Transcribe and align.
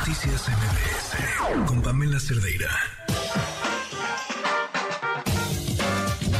Noticias 0.00 0.48
MBS 0.48 1.66
con 1.66 1.82
Pamela 1.82 2.18
Cerdeira. 2.18 2.70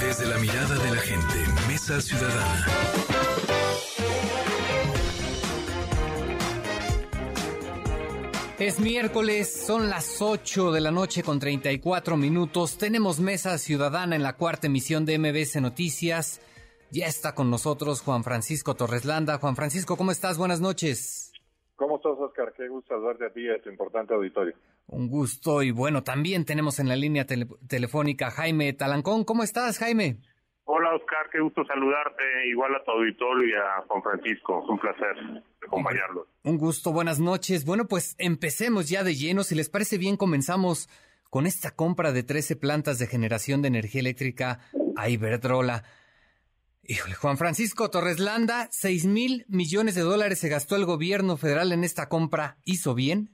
Desde 0.01 0.25
la 0.25 0.39
mirada 0.39 0.79
de 0.79 0.91
la 0.91 0.97
gente, 0.97 1.35
Mesa 1.69 2.01
Ciudadana. 2.01 2.67
Es 8.59 8.81
miércoles, 8.81 9.65
son 9.67 9.91
las 9.91 10.23
8 10.23 10.73
de 10.73 10.81
la 10.81 10.91
noche 10.91 11.23
con 11.23 11.39
34 11.39 12.17
minutos. 12.17 12.79
Tenemos 12.79 13.21
Mesa 13.21 13.59
Ciudadana 13.59 14.17
en 14.17 14.23
la 14.23 14.37
cuarta 14.37 14.69
emisión 14.69 15.05
de 15.05 15.19
MBS 15.19 15.61
Noticias. 15.61 16.41
Ya 16.91 17.07
está 17.07 17.35
con 17.35 17.51
nosotros 17.51 18.01
Juan 18.01 18.25
Francisco 18.25 18.75
Torreslanda. 18.75 19.39
Juan 19.39 19.55
Francisco, 19.55 19.99
¿cómo 19.99 20.13
estás? 20.13 20.39
Buenas 20.39 20.61
noches. 20.61 21.30
¿Cómo 21.81 21.97
estás, 21.97 22.13
Oscar? 22.19 22.53
Qué 22.55 22.69
gusto 22.69 22.95
saludarte 22.95 23.25
a 23.25 23.31
ti 23.31 23.41
y 23.41 23.49
a 23.49 23.59
tu 23.59 23.71
importante 23.71 24.13
auditorio. 24.13 24.55
Un 24.89 25.09
gusto 25.09 25.63
y 25.63 25.71
bueno, 25.71 26.03
también 26.03 26.45
tenemos 26.45 26.79
en 26.79 26.89
la 26.89 26.95
línea 26.95 27.25
telefónica 27.25 28.31
Jaime 28.31 28.75
Talancón. 28.75 29.25
¿Cómo 29.25 29.43
estás, 29.43 29.79
Jaime? 29.79 30.19
Hola, 30.67 30.95
Oscar. 30.95 31.31
Qué 31.33 31.41
gusto 31.41 31.65
saludarte. 31.65 32.23
Igual 32.51 32.75
a 32.75 32.85
tu 32.85 32.91
auditorio 32.91 33.49
y 33.49 33.53
a 33.55 33.83
Juan 33.89 34.03
Francisco. 34.03 34.63
Es 34.63 34.69
un 34.69 34.79
placer 34.79 35.43
acompañarlos. 35.67 36.29
Un 36.45 36.59
gusto. 36.59 36.93
Buenas 36.93 37.19
noches. 37.19 37.65
Bueno, 37.65 37.87
pues 37.87 38.15
empecemos 38.19 38.91
ya 38.91 39.03
de 39.03 39.15
lleno. 39.15 39.43
Si 39.43 39.55
les 39.55 39.71
parece 39.71 39.97
bien, 39.97 40.19
comenzamos 40.19 40.91
con 41.31 41.47
esta 41.47 41.71
compra 41.71 42.13
de 42.13 42.23
13 42.23 42.57
plantas 42.57 42.99
de 42.99 43.07
generación 43.07 43.63
de 43.63 43.69
energía 43.69 44.03
eléctrica 44.03 44.61
a 44.97 45.09
Iberdrola. 45.09 45.85
Híjole, 46.83 47.15
Juan 47.15 47.37
Francisco 47.37 47.91
Torres 47.91 48.19
Landa, 48.19 48.69
6 48.71 49.07
mil 49.07 49.45
millones 49.49 49.95
de 49.95 50.03
dólares 50.03 50.41
se 50.41 50.49
gastó 50.49 50.77
el 50.77 50.87
gobierno 50.87 51.37
federal 51.37 51.73
en 51.73 51.85
esta 51.85 52.09
compra. 52.09 52.57
¿Hizo 52.65 52.95
bien? 52.95 53.29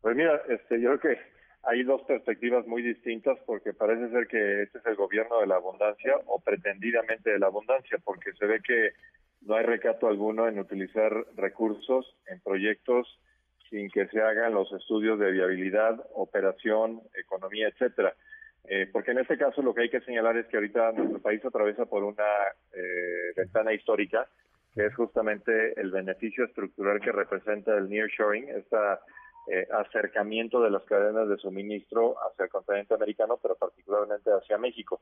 Pues 0.00 0.16
mira, 0.16 0.40
este, 0.48 0.80
yo 0.80 0.98
creo 0.98 1.16
que 1.16 1.20
hay 1.64 1.82
dos 1.82 2.02
perspectivas 2.02 2.66
muy 2.66 2.82
distintas 2.82 3.38
porque 3.46 3.74
parece 3.74 4.10
ser 4.10 4.26
que 4.26 4.62
este 4.62 4.78
es 4.78 4.86
el 4.86 4.96
gobierno 4.96 5.40
de 5.40 5.46
la 5.46 5.56
abundancia 5.56 6.14
o 6.26 6.40
pretendidamente 6.40 7.30
de 7.30 7.38
la 7.38 7.46
abundancia 7.46 7.98
porque 8.02 8.32
se 8.32 8.46
ve 8.46 8.60
que 8.66 8.92
no 9.42 9.54
hay 9.54 9.64
recato 9.64 10.08
alguno 10.08 10.48
en 10.48 10.58
utilizar 10.58 11.12
recursos 11.36 12.16
en 12.26 12.40
proyectos 12.40 13.20
sin 13.68 13.90
que 13.90 14.06
se 14.08 14.20
hagan 14.20 14.54
los 14.54 14.72
estudios 14.72 15.18
de 15.18 15.30
viabilidad, 15.30 16.02
operación, 16.14 17.02
economía, 17.14 17.68
etcétera. 17.68 18.14
Eh, 18.64 18.88
porque 18.92 19.12
en 19.12 19.18
este 19.18 19.38
caso 19.38 19.62
lo 19.62 19.74
que 19.74 19.82
hay 19.82 19.90
que 19.90 20.00
señalar 20.00 20.36
es 20.36 20.46
que 20.46 20.56
ahorita 20.56 20.92
nuestro 20.92 21.20
país 21.20 21.44
atraviesa 21.44 21.86
por 21.86 22.04
una 22.04 22.24
eh, 22.72 23.32
ventana 23.36 23.72
histórica, 23.72 24.28
que 24.74 24.86
es 24.86 24.94
justamente 24.94 25.80
el 25.80 25.90
beneficio 25.90 26.44
estructural 26.44 27.00
que 27.00 27.12
representa 27.12 27.76
el 27.76 27.88
nearshoring, 27.88 28.48
este 28.50 28.76
acercamiento 29.72 30.60
de 30.60 30.70
las 30.70 30.82
cadenas 30.84 31.26
de 31.26 31.38
suministro 31.38 32.16
hacia 32.20 32.44
el 32.44 32.50
continente 32.50 32.92
americano, 32.92 33.38
pero 33.40 33.54
particularmente 33.54 34.30
hacia 34.30 34.58
México. 34.58 35.00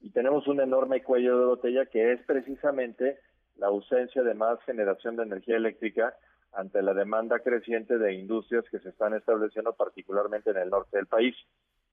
Y 0.00 0.10
tenemos 0.10 0.46
un 0.46 0.60
enorme 0.60 1.02
cuello 1.02 1.36
de 1.36 1.46
botella 1.46 1.86
que 1.86 2.12
es 2.12 2.22
precisamente 2.22 3.18
la 3.56 3.66
ausencia 3.66 4.22
de 4.22 4.34
más 4.34 4.62
generación 4.62 5.16
de 5.16 5.24
energía 5.24 5.56
eléctrica 5.56 6.14
ante 6.52 6.82
la 6.82 6.94
demanda 6.94 7.40
creciente 7.40 7.98
de 7.98 8.14
industrias 8.14 8.64
que 8.70 8.78
se 8.78 8.88
están 8.88 9.14
estableciendo 9.14 9.74
particularmente 9.74 10.50
en 10.50 10.58
el 10.58 10.70
norte 10.70 10.96
del 10.96 11.06
país 11.06 11.36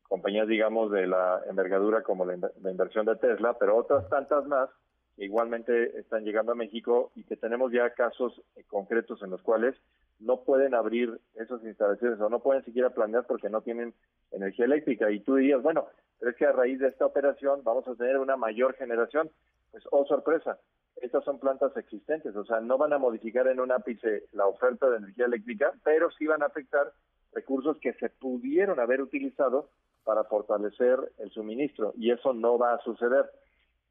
compañías, 0.08 0.48
digamos, 0.48 0.92
de 0.92 1.08
la 1.08 1.42
envergadura 1.50 2.04
como 2.04 2.26
la, 2.26 2.36
inversión 2.70 3.06
de 3.06 3.16
Tesla, 3.16 3.58
pero 3.60 3.78
otras 3.78 4.08
tantas 4.10 4.46
más 4.48 4.70
que 5.16 5.26
igualmente 5.26 5.98
están 6.00 6.24
llegando 6.24 6.52
a 6.52 6.56
México 6.56 7.12
y 7.16 7.24
que 7.24 7.38
tenemos 7.38 7.72
ya 7.72 7.90
casos 7.92 8.42
eh, 8.56 8.64
concretos 8.68 9.22
en 9.24 9.30
los 9.30 9.42
cuales 9.42 9.76
no 10.20 10.42
pueden 10.42 10.74
abrir 10.74 11.20
esas 11.36 11.64
instalaciones 11.64 12.20
o 12.20 12.30
no 12.30 12.40
pueden 12.40 12.64
siquiera 12.66 12.90
planear 12.90 13.26
porque 13.26 13.50
no 13.50 13.62
tienen 13.62 13.94
energía 14.32 14.66
eléctrica. 14.66 15.12
Y 15.12 15.22
tú 15.22 15.36
dirías, 15.36 15.62
bueno, 15.62 15.88
pero 16.20 16.32
es 16.32 16.38
que 16.38 16.46
a 16.46 16.52
raíz 16.52 16.80
de 16.80 16.88
esta 16.88 17.06
operación 17.06 17.62
vamos 17.64 17.88
a 17.88 17.96
tener 17.96 18.18
una 18.18 18.36
mayor 18.36 18.76
generación. 18.76 19.30
Pues, 19.72 19.84
oh 19.92 20.06
sorpresa, 20.06 20.58
estas 21.02 21.24
son 21.24 21.40
plantas 21.40 21.76
existentes, 21.76 22.36
o 22.36 22.46
sea, 22.46 22.62
no 22.62 22.78
van 22.78 22.94
a 22.94 22.98
modificar 22.98 23.48
en 23.48 23.60
un 23.60 23.72
ápice 23.72 24.24
la 24.32 24.48
oferta 24.48 24.90
de 24.90 24.98
energía 24.98 25.26
eléctrica, 25.26 25.74
pero 25.84 26.10
sí 26.12 26.26
van 26.26 26.42
a 26.42 26.46
afectar 26.46 26.94
recursos 27.34 27.78
que 27.80 27.94
se 27.94 28.10
pudieron 28.10 28.80
haber 28.80 29.02
utilizado 29.02 29.70
para 30.06 30.24
fortalecer 30.24 30.98
el 31.18 31.32
suministro 31.32 31.94
y 31.98 32.12
eso 32.12 32.34
no 32.34 32.58
va 32.58 32.76
a 32.76 32.82
suceder. 32.84 33.26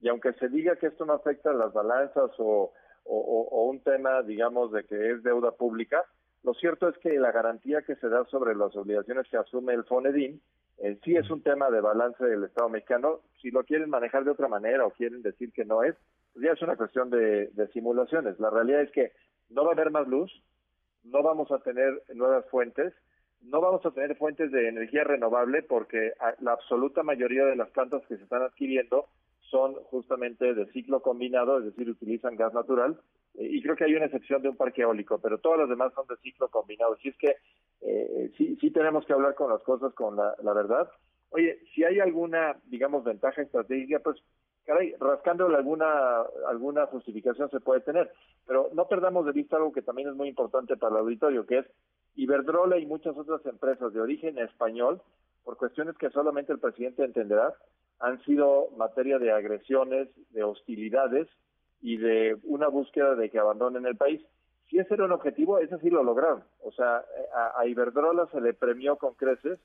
Y 0.00 0.08
aunque 0.08 0.32
se 0.34 0.48
diga 0.48 0.76
que 0.76 0.86
esto 0.86 1.04
no 1.04 1.12
afecta 1.12 1.52
las 1.52 1.72
balanzas 1.72 2.30
o, 2.38 2.72
un 3.04 3.80
tema, 3.80 4.22
digamos, 4.22 4.72
de 4.72 4.84
que 4.84 5.10
es 5.10 5.22
deuda 5.22 5.50
pública, 5.50 6.04
lo 6.42 6.54
cierto 6.54 6.88
es 6.88 6.96
que 6.98 7.18
la 7.18 7.32
garantía 7.32 7.82
que 7.82 7.96
se 7.96 8.08
da 8.08 8.24
sobre 8.26 8.54
las 8.54 8.74
obligaciones 8.76 9.26
que 9.28 9.36
asume 9.36 9.74
el 9.74 9.84
FONEDIN 9.84 10.40
eh, 10.78 10.98
sí 11.04 11.16
es 11.16 11.30
un 11.30 11.42
tema 11.42 11.70
de 11.70 11.80
balance 11.80 12.24
del 12.24 12.44
Estado 12.44 12.68
mexicano. 12.68 13.20
Si 13.40 13.50
lo 13.50 13.64
quieren 13.64 13.90
manejar 13.90 14.24
de 14.24 14.30
otra 14.30 14.48
manera 14.48 14.86
o 14.86 14.90
quieren 14.90 15.22
decir 15.22 15.52
que 15.52 15.64
no 15.64 15.82
es, 15.82 15.94
pues 16.32 16.44
ya 16.44 16.52
es 16.52 16.62
una 16.62 16.76
cuestión 16.76 17.10
de 17.10 17.70
simulaciones. 17.72 18.38
La 18.40 18.50
realidad 18.50 18.82
es 18.82 18.90
que 18.90 19.12
no 19.50 19.64
va 19.64 19.70
a 19.70 19.74
haber 19.74 19.90
más 19.90 20.08
luz, 20.08 20.32
no 21.04 21.22
vamos 21.22 21.50
a 21.52 21.58
tener 21.58 22.02
nuevas 22.14 22.44
fuentes, 22.50 22.92
no 23.44 23.60
vamos 23.60 23.84
a 23.84 23.90
tener 23.90 24.16
fuentes 24.16 24.50
de 24.50 24.68
energía 24.68 25.04
renovable 25.04 25.62
porque 25.62 26.12
la 26.40 26.52
absoluta 26.52 27.02
mayoría 27.02 27.44
de 27.44 27.56
las 27.56 27.70
plantas 27.70 28.02
que 28.06 28.16
se 28.16 28.24
están 28.24 28.42
adquiriendo 28.42 29.06
son 29.50 29.74
justamente 29.84 30.54
de 30.54 30.66
ciclo 30.72 31.00
combinado, 31.00 31.58
es 31.58 31.66
decir, 31.66 31.88
utilizan 31.88 32.36
gas 32.36 32.52
natural, 32.54 32.98
eh, 33.34 33.46
y 33.48 33.62
creo 33.62 33.76
que 33.76 33.84
hay 33.84 33.94
una 33.94 34.06
excepción 34.06 34.42
de 34.42 34.48
un 34.48 34.56
parque 34.56 34.82
eólico, 34.82 35.18
pero 35.18 35.38
todas 35.38 35.60
las 35.60 35.68
demás 35.68 35.92
son 35.94 36.06
de 36.08 36.16
ciclo 36.16 36.48
combinado. 36.48 36.94
Así 36.94 37.10
es 37.10 37.16
que 37.16 37.36
eh, 37.82 38.32
sí, 38.36 38.70
tenemos 38.70 39.04
que 39.06 39.12
hablar 39.12 39.34
con 39.34 39.50
las 39.50 39.62
cosas 39.62 39.94
con 39.94 40.16
la, 40.16 40.34
la 40.42 40.52
verdad. 40.54 40.90
Oye, 41.30 41.60
si 41.74 41.84
hay 41.84 42.00
alguna, 42.00 42.56
digamos, 42.66 43.04
ventaja 43.04 43.42
estratégica, 43.42 44.00
pues 44.00 44.16
caray, 44.64 44.94
rascándole 44.98 45.56
alguna, 45.56 46.22
alguna 46.48 46.86
justificación 46.86 47.50
se 47.50 47.60
puede 47.60 47.80
tener. 47.82 48.10
Pero 48.46 48.70
no 48.72 48.88
perdamos 48.88 49.26
de 49.26 49.32
vista 49.32 49.56
algo 49.56 49.72
que 49.72 49.82
también 49.82 50.08
es 50.08 50.14
muy 50.14 50.28
importante 50.28 50.76
para 50.76 50.96
el 50.96 51.02
auditorio, 51.02 51.46
que 51.46 51.58
es 51.58 51.66
Iberdrola 52.16 52.78
y 52.78 52.86
muchas 52.86 53.16
otras 53.16 53.44
empresas 53.46 53.92
de 53.92 54.00
origen 54.00 54.38
español, 54.38 55.00
por 55.44 55.56
cuestiones 55.56 55.96
que 55.98 56.10
solamente 56.10 56.52
el 56.52 56.58
presidente 56.58 57.04
entenderá, 57.04 57.54
han 58.00 58.22
sido 58.24 58.68
materia 58.76 59.18
de 59.18 59.32
agresiones, 59.32 60.08
de 60.30 60.42
hostilidades 60.42 61.28
y 61.82 61.96
de 61.96 62.36
una 62.44 62.68
búsqueda 62.68 63.14
de 63.14 63.30
que 63.30 63.38
abandonen 63.38 63.86
el 63.86 63.96
país. 63.96 64.20
Si 64.68 64.78
ese 64.78 64.94
era 64.94 65.04
un 65.04 65.12
objetivo, 65.12 65.58
ese 65.58 65.78
sí 65.78 65.90
lo 65.90 66.02
lograron. 66.02 66.42
O 66.62 66.72
sea, 66.72 67.04
a, 67.56 67.66
Iberdrola 67.66 68.26
se 68.32 68.40
le 68.40 68.54
premió 68.54 68.96
con 68.96 69.14
creces, 69.14 69.58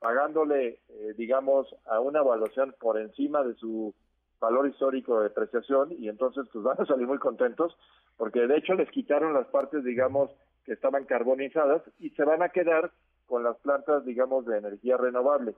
pagándole, 0.00 0.78
eh, 0.88 1.14
digamos, 1.16 1.74
a 1.86 2.00
una 2.00 2.20
evaluación 2.20 2.74
por 2.80 2.98
encima 2.98 3.42
de 3.42 3.54
su 3.54 3.94
valor 4.40 4.68
histórico 4.68 5.18
de 5.18 5.24
depreciación 5.24 5.92
y 5.92 6.08
entonces 6.08 6.46
pues 6.52 6.64
van 6.64 6.80
a 6.80 6.86
salir 6.86 7.06
muy 7.06 7.18
contentos 7.18 7.76
porque 8.16 8.46
de 8.46 8.56
hecho 8.56 8.74
les 8.74 8.90
quitaron 8.90 9.34
las 9.34 9.46
partes, 9.48 9.84
digamos, 9.84 10.30
que 10.68 10.74
estaban 10.74 11.06
carbonizadas 11.06 11.80
y 11.98 12.10
se 12.10 12.24
van 12.24 12.42
a 12.42 12.50
quedar 12.50 12.92
con 13.26 13.42
las 13.42 13.56
plantas, 13.56 14.04
digamos, 14.04 14.44
de 14.44 14.58
energía 14.58 14.98
renovable. 14.98 15.54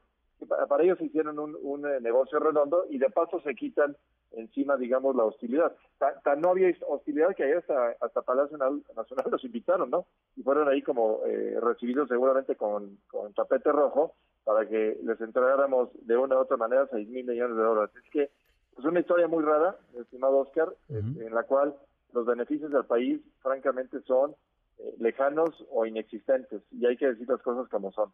Para 0.68 0.84
ellos 0.84 1.00
hicieron 1.00 1.36
un, 1.38 1.84
eh, 1.84 2.00
negocio 2.00 2.38
redondo 2.38 2.86
y 2.88 2.98
de 2.98 3.10
paso 3.10 3.40
se 3.40 3.56
quitan 3.56 3.96
encima, 4.30 4.76
digamos, 4.76 5.16
la 5.16 5.24
hostilidad. 5.24 5.72
Tan, 5.98 6.40
no 6.40 6.50
había 6.50 6.72
hostilidad 6.86 7.34
que 7.34 7.42
ahí 7.42 7.52
hasta, 7.52 7.96
hasta 8.00 8.22
Palacio 8.22 8.56
Nacional 8.56 9.26
los 9.30 9.44
invitaron, 9.44 9.90
¿no? 9.90 10.06
Y 10.36 10.44
fueron 10.44 10.68
ahí 10.68 10.80
como 10.80 11.22
eh, 11.26 11.58
recibidos 11.60 12.08
seguramente 12.08 12.54
con, 12.54 12.96
con 13.08 13.34
tapete 13.34 13.72
rojo 13.72 14.14
para 14.44 14.64
que 14.68 14.96
les 15.02 15.20
entregáramos 15.20 15.88
de 16.06 16.16
una 16.16 16.36
u 16.36 16.38
otra 16.38 16.56
manera 16.56 16.86
seis 16.88 17.08
mil 17.08 17.26
millones 17.26 17.56
de 17.56 17.62
dólares. 17.62 17.90
Es 17.96 18.10
que 18.12 18.30
es 18.78 18.84
una 18.84 19.00
historia 19.00 19.26
muy 19.26 19.42
rara, 19.42 19.76
estimado 19.98 20.38
Oscar, 20.38 20.72
en 20.88 21.34
la 21.34 21.42
cual 21.42 21.74
los 22.12 22.24
beneficios 22.24 22.70
del 22.70 22.84
país, 22.84 23.20
francamente, 23.42 24.00
son 24.02 24.34
lejanos 24.98 25.50
o 25.70 25.86
inexistentes. 25.86 26.62
Y 26.70 26.86
hay 26.86 26.96
que 26.96 27.06
decir 27.06 27.28
las 27.28 27.42
cosas 27.42 27.68
como 27.68 27.92
son. 27.92 28.12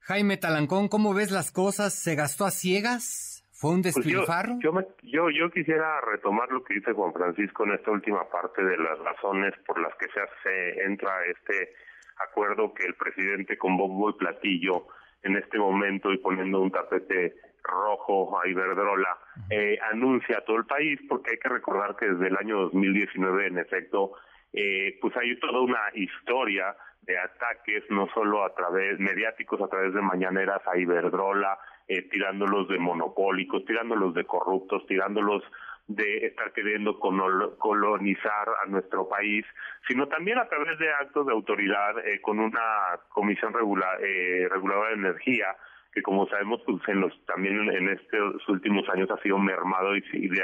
Jaime 0.00 0.36
Talancón, 0.36 0.88
¿cómo 0.88 1.14
ves 1.14 1.30
las 1.30 1.52
cosas? 1.52 1.94
¿Se 1.94 2.14
gastó 2.14 2.44
a 2.44 2.50
ciegas? 2.50 3.44
¿Fue 3.52 3.72
un 3.72 3.82
pues 3.82 3.94
despilfarro? 3.94 4.58
yo, 4.60 4.72
yo, 5.02 5.30
yo, 5.30 5.50
quisiera 5.50 6.00
retomar 6.00 6.50
lo 6.50 6.64
que 6.64 6.74
dice 6.74 6.92
Juan 6.92 7.12
Francisco 7.12 7.64
en 7.64 7.72
esta 7.72 7.90
última 7.90 8.26
parte 8.30 8.64
de 8.64 8.78
las 8.78 8.98
razones 9.00 9.52
por 9.66 9.78
las 9.78 9.94
que 9.96 10.06
se, 10.06 10.20
hace, 10.20 10.82
entra 10.86 11.12
este 11.26 11.74
acuerdo 12.16 12.72
que 12.72 12.86
el 12.86 12.94
presidente 12.94 13.58
con 13.58 13.76
bombo 13.76 14.08
y 14.08 14.14
platillo 14.14 14.86
en 15.22 15.36
este 15.36 15.58
momento 15.58 16.10
y 16.10 16.18
poniendo 16.18 16.60
un 16.60 16.70
tapete 16.70 17.34
rojo 17.62 18.40
a 18.40 18.48
Iberdrola, 18.48 19.18
eh, 19.50 19.78
anuncia 19.92 20.38
a 20.38 20.44
todo 20.44 20.56
el 20.56 20.64
país, 20.64 20.98
porque 21.08 21.32
hay 21.32 21.38
que 21.38 21.48
recordar 21.48 21.96
que 21.96 22.06
desde 22.06 22.28
el 22.28 22.36
año 22.38 22.62
2019, 22.62 23.46
en 23.46 23.58
efecto, 23.58 24.12
eh, 24.52 24.98
pues 25.00 25.16
hay 25.16 25.38
toda 25.38 25.60
una 25.60 25.80
historia 25.94 26.76
de 27.02 27.18
ataques, 27.18 27.84
no 27.90 28.08
solo 28.14 28.44
a 28.44 28.54
través 28.54 28.98
mediáticos, 28.98 29.60
a 29.60 29.68
través 29.68 29.94
de 29.94 30.02
mañaneras 30.02 30.60
a 30.66 30.76
Iberdrola, 30.76 31.58
eh, 31.88 32.02
tirándolos 32.02 32.68
de 32.68 32.78
monopólicos, 32.78 33.64
tirándolos 33.64 34.14
de 34.14 34.24
corruptos, 34.24 34.86
tirándolos 34.86 35.42
de 35.88 36.26
estar 36.26 36.52
queriendo 36.52 37.00
colonizar 37.00 38.48
a 38.62 38.66
nuestro 38.68 39.08
país, 39.08 39.44
sino 39.88 40.06
también 40.06 40.38
a 40.38 40.48
través 40.48 40.78
de 40.78 40.88
actos 40.92 41.26
de 41.26 41.32
autoridad 41.32 41.98
eh, 42.06 42.20
con 42.20 42.38
una 42.38 43.00
comisión 43.08 43.52
eh, 44.00 44.46
reguladora 44.48 44.90
de 44.90 44.94
energía 44.94 45.56
que 45.92 46.02
como 46.02 46.28
sabemos 46.28 46.60
pues 46.64 46.80
en 46.86 47.00
los 47.00 47.26
también 47.26 47.68
en 47.72 47.88
estos 47.88 48.48
últimos 48.48 48.88
años 48.90 49.10
ha 49.10 49.20
sido 49.22 49.38
mermado 49.38 49.96
y, 49.96 50.04
y 50.12 50.28
de, 50.28 50.40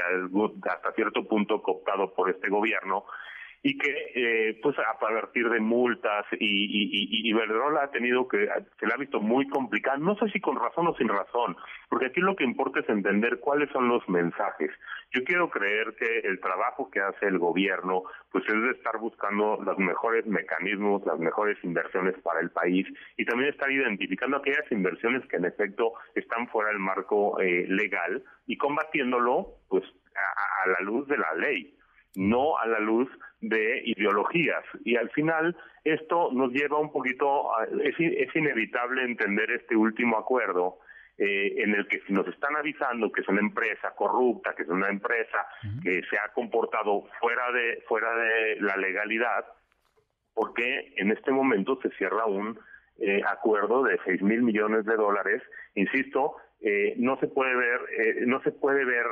hasta 0.69 0.91
cierto 0.91 1.25
punto 1.25 1.61
cooptado 1.61 2.13
por 2.13 2.29
este 2.29 2.49
gobierno 2.49 3.05
y 3.63 3.77
que 3.77 4.11
eh, 4.15 4.59
pues 4.61 4.77
a 4.79 4.99
partir 4.99 5.49
de 5.49 5.59
multas 5.59 6.25
y, 6.33 6.45
y, 6.45 7.07
y, 7.27 7.29
Iberdrola 7.29 7.83
ha 7.83 7.91
tenido 7.91 8.27
que 8.27 8.47
se 8.79 8.85
le 8.85 8.93
ha 8.93 8.97
visto 8.97 9.19
muy 9.19 9.47
complicado 9.47 9.97
no 9.97 10.15
sé 10.17 10.29
si 10.29 10.39
con 10.39 10.55
razón 10.55 10.87
o 10.87 10.95
sin 10.95 11.07
razón 11.07 11.55
porque 11.89 12.07
aquí 12.07 12.21
lo 12.21 12.35
que 12.35 12.43
importa 12.43 12.79
es 12.79 12.89
entender 12.89 13.39
cuáles 13.39 13.69
son 13.71 13.87
los 13.87 14.07
mensajes. 14.09 14.71
Yo 15.11 15.23
quiero 15.23 15.49
creer 15.49 15.95
que 15.97 16.19
el 16.27 16.39
trabajo 16.39 16.89
que 16.91 16.99
hace 16.99 17.27
el 17.27 17.39
gobierno 17.39 18.03
pues 18.31 18.43
es 18.47 18.61
de 18.61 18.71
estar 18.71 18.97
buscando 18.99 19.57
los 19.63 19.77
mejores 19.77 20.25
mecanismos 20.25 21.05
las 21.05 21.19
mejores 21.19 21.57
inversiones 21.63 22.15
para 22.21 22.39
el 22.41 22.51
país 22.51 22.85
y 23.17 23.25
también 23.25 23.49
estar 23.49 23.71
identificando 23.71 24.37
aquellas 24.37 24.69
inversiones 24.71 25.25
que 25.27 25.37
en 25.37 25.45
efecto 25.45 25.93
están 26.15 26.47
fuera 26.49 26.69
del 26.69 26.79
marco 26.79 27.39
eh, 27.39 27.65
legal 27.67 28.23
y 28.45 28.57
combatiéndolo 28.57 29.55
pues 29.69 29.83
a 30.15 30.69
la 30.69 30.79
luz 30.81 31.07
de 31.07 31.17
la 31.17 31.33
ley 31.35 31.77
no 32.15 32.57
a 32.57 32.65
la 32.65 32.79
luz 32.79 33.09
de 33.39 33.81
ideologías. 33.85 34.63
Y 34.83 34.95
al 34.95 35.09
final 35.11 35.55
esto 35.83 36.31
nos 36.31 36.51
lleva 36.51 36.79
un 36.79 36.91
poquito, 36.91 37.49
es, 37.83 37.95
es 37.99 38.35
inevitable 38.35 39.03
entender 39.03 39.51
este 39.51 39.75
último 39.75 40.17
acuerdo 40.17 40.79
eh, 41.19 41.63
en 41.63 41.73
el 41.73 41.87
que 41.87 41.99
si 42.01 42.13
nos 42.13 42.27
están 42.27 42.55
avisando 42.55 43.11
que 43.11 43.21
es 43.21 43.27
una 43.27 43.39
empresa 43.39 43.95
corrupta, 43.95 44.53
que 44.53 44.61
es 44.61 44.69
una 44.69 44.89
empresa 44.89 45.47
que 45.81 46.03
se 46.09 46.17
ha 46.17 46.31
comportado 46.33 47.05
fuera 47.19 47.51
de 47.51 47.81
fuera 47.87 48.15
de 48.15 48.57
la 48.61 48.77
legalidad, 48.77 49.43
porque 50.35 50.93
en 50.95 51.11
este 51.11 51.31
momento 51.31 51.79
se 51.81 51.89
cierra 51.97 52.25
un 52.27 52.59
eh, 52.99 53.23
acuerdo 53.27 53.81
de 53.83 53.99
seis 54.05 54.21
mil 54.21 54.43
millones 54.43 54.85
de 54.85 54.95
dólares, 54.95 55.41
insisto, 55.73 56.35
eh, 56.61 56.93
no 56.97 57.17
se 57.19 57.27
puede 57.27 57.55
ver 57.55 57.79
no 58.27 58.39
se 58.43 58.51
puede 58.51 58.85
ver 58.85 59.07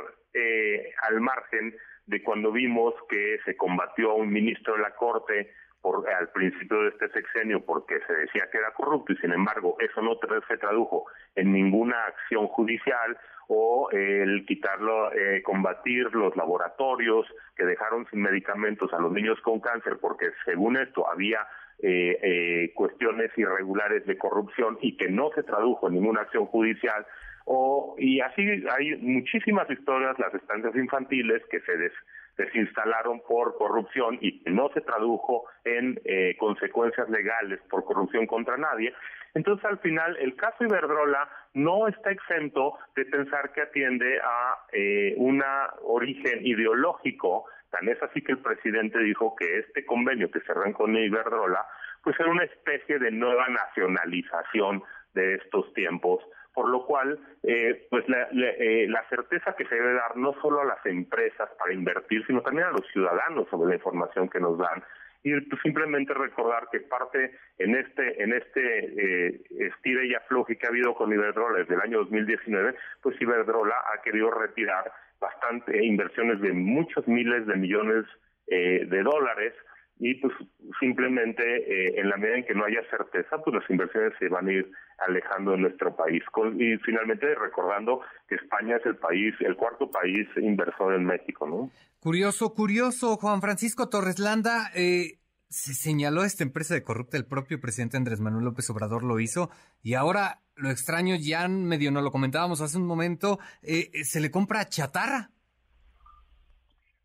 al 1.08 1.20
margen 1.20 1.74
de 2.06 2.22
cuando 2.22 2.52
vimos 2.52 2.94
que 3.08 3.38
se 3.44 3.56
combatió 3.56 4.12
a 4.12 4.14
un 4.14 4.32
ministro 4.32 4.74
de 4.74 4.82
la 4.82 4.94
Corte 4.94 5.52
por, 5.80 6.08
al 6.08 6.28
principio 6.30 6.82
de 6.82 6.88
este 6.90 7.08
sexenio 7.10 7.64
porque 7.64 8.00
se 8.06 8.12
decía 8.12 8.48
que 8.50 8.58
era 8.58 8.72
corrupto 8.72 9.12
y 9.12 9.16
sin 9.16 9.32
embargo 9.32 9.76
eso 9.80 10.00
no 10.02 10.18
se 10.48 10.56
tradujo 10.58 11.06
en 11.34 11.52
ninguna 11.52 11.96
acción 12.06 12.46
judicial 12.48 13.18
o 13.48 13.88
el 13.92 14.44
quitarlo, 14.46 15.12
eh, 15.12 15.42
combatir 15.42 16.12
los 16.14 16.36
laboratorios 16.36 17.26
que 17.56 17.64
dejaron 17.64 18.06
sin 18.10 18.22
medicamentos 18.22 18.92
a 18.92 18.98
los 18.98 19.12
niños 19.12 19.40
con 19.42 19.60
cáncer 19.60 19.98
porque 20.00 20.26
según 20.44 20.76
esto 20.76 21.08
había 21.08 21.46
eh, 21.78 22.18
eh, 22.22 22.72
cuestiones 22.74 23.30
irregulares 23.36 24.06
de 24.06 24.16
corrupción 24.16 24.78
y 24.80 24.96
que 24.96 25.10
no 25.10 25.30
se 25.34 25.42
tradujo 25.42 25.88
en 25.88 25.94
ninguna 25.94 26.22
acción 26.22 26.46
judicial 26.46 27.06
o, 27.46 27.94
y 27.96 28.20
así 28.20 28.42
hay 28.76 28.96
muchísimas 28.96 29.70
historias, 29.70 30.18
las 30.18 30.34
estancias 30.34 30.74
infantiles 30.74 31.42
que 31.48 31.60
se 31.60 31.92
desinstalaron 32.36 33.20
por 33.20 33.56
corrupción 33.56 34.18
y 34.20 34.42
no 34.46 34.68
se 34.74 34.80
tradujo 34.80 35.44
en 35.64 35.98
eh, 36.04 36.36
consecuencias 36.38 37.08
legales 37.08 37.60
por 37.70 37.84
corrupción 37.84 38.26
contra 38.26 38.56
nadie. 38.56 38.92
Entonces, 39.34 39.64
al 39.64 39.78
final, 39.78 40.16
el 40.16 40.34
caso 40.34 40.64
Iberdrola 40.64 41.28
no 41.54 41.86
está 41.86 42.10
exento 42.10 42.78
de 42.96 43.04
pensar 43.04 43.52
que 43.52 43.62
atiende 43.62 44.18
a 44.20 44.58
eh, 44.72 45.14
un 45.16 45.40
origen 45.84 46.44
ideológico. 46.44 47.44
Tan 47.70 47.88
es 47.88 48.02
así 48.02 48.22
que 48.22 48.32
el 48.32 48.38
presidente 48.38 48.98
dijo 48.98 49.36
que 49.36 49.60
este 49.60 49.86
convenio 49.86 50.32
que 50.32 50.40
cerran 50.40 50.72
con 50.72 50.96
Iberdrola, 50.96 51.64
pues 52.02 52.18
era 52.18 52.28
una 52.28 52.44
especie 52.44 52.98
de 52.98 53.12
nueva 53.12 53.46
nacionalización 53.48 54.82
de 55.14 55.34
estos 55.34 55.72
tiempos 55.74 56.24
por 56.56 56.70
lo 56.70 56.86
cual, 56.86 57.18
eh, 57.42 57.86
pues 57.90 58.06
eh, 58.08 58.86
la, 58.88 59.06
certeza 59.10 59.54
que 59.54 59.66
se 59.66 59.74
debe 59.74 59.92
dar 59.92 60.16
no 60.16 60.32
solo 60.40 60.62
a 60.62 60.64
las 60.64 60.86
empresas 60.86 61.50
para 61.58 61.74
invertir, 61.74 62.24
sino 62.26 62.40
también 62.40 62.68
a 62.68 62.70
los 62.70 62.86
ciudadanos 62.94 63.46
sobre 63.50 63.68
la 63.68 63.74
información 63.74 64.26
que 64.30 64.40
nos 64.40 64.56
dan. 64.56 64.82
Y 65.22 65.38
pues, 65.38 65.60
simplemente 65.60 66.14
recordar 66.14 66.68
que 66.72 66.80
parte 66.80 67.36
en 67.58 67.76
este 67.76 68.22
en 68.22 68.32
este 68.32 69.26
eh, 69.28 69.40
estira 69.50 70.02
y 70.02 70.14
afloje 70.14 70.56
que 70.56 70.64
ha 70.64 70.70
habido 70.70 70.94
con 70.94 71.12
Iberdrola 71.12 71.58
desde 71.58 71.74
el 71.74 71.82
año 71.82 71.98
2019, 71.98 72.74
pues 73.02 73.20
Iberdrola 73.20 73.74
ha 73.92 74.00
querido 74.00 74.30
retirar 74.30 74.90
bastante 75.20 75.84
inversiones 75.84 76.40
de 76.40 76.54
muchos 76.54 77.06
miles 77.06 77.46
de 77.46 77.56
millones 77.56 78.06
eh, 78.46 78.86
de 78.88 79.02
dólares 79.02 79.52
y 79.98 80.14
pues 80.14 80.34
simplemente 80.78 81.42
eh, 81.42 82.00
en 82.00 82.08
la 82.08 82.16
medida 82.16 82.36
en 82.36 82.44
que 82.44 82.54
no 82.54 82.64
haya 82.64 82.82
certeza, 82.90 83.38
pues 83.42 83.56
las 83.56 83.70
inversiones 83.70 84.12
se 84.18 84.28
van 84.28 84.48
a 84.48 84.52
ir 84.52 84.70
alejando 84.98 85.52
de 85.52 85.58
nuestro 85.58 85.96
país. 85.96 86.22
y 86.58 86.76
finalmente 86.78 87.34
recordando 87.34 88.00
que 88.28 88.34
España 88.34 88.76
es 88.76 88.86
el 88.86 88.96
país, 88.96 89.34
el 89.40 89.56
cuarto 89.56 89.90
país 89.90 90.28
inversor 90.36 90.94
en 90.94 91.04
México, 91.04 91.46
¿no? 91.46 91.70
Curioso, 92.00 92.52
curioso, 92.52 93.16
Juan 93.16 93.40
Francisco 93.40 93.88
Torres 93.88 94.18
Landa, 94.18 94.70
eh, 94.74 95.18
se 95.48 95.72
señaló 95.74 96.24
esta 96.24 96.44
empresa 96.44 96.74
de 96.74 96.82
corrupta, 96.82 97.16
el 97.16 97.26
propio 97.26 97.60
presidente 97.60 97.96
Andrés 97.96 98.20
Manuel 98.20 98.44
López 98.44 98.68
Obrador 98.70 99.02
lo 99.02 99.18
hizo, 99.18 99.50
y 99.82 99.94
ahora 99.94 100.40
lo 100.56 100.70
extraño, 100.70 101.14
ya 101.18 101.48
medio 101.48 101.90
no 101.90 102.02
lo 102.02 102.10
comentábamos 102.10 102.60
hace 102.60 102.76
un 102.76 102.86
momento, 102.86 103.38
eh, 103.62 103.90
se 104.04 104.20
le 104.20 104.30
compra 104.30 104.68
chatarra. 104.68 105.30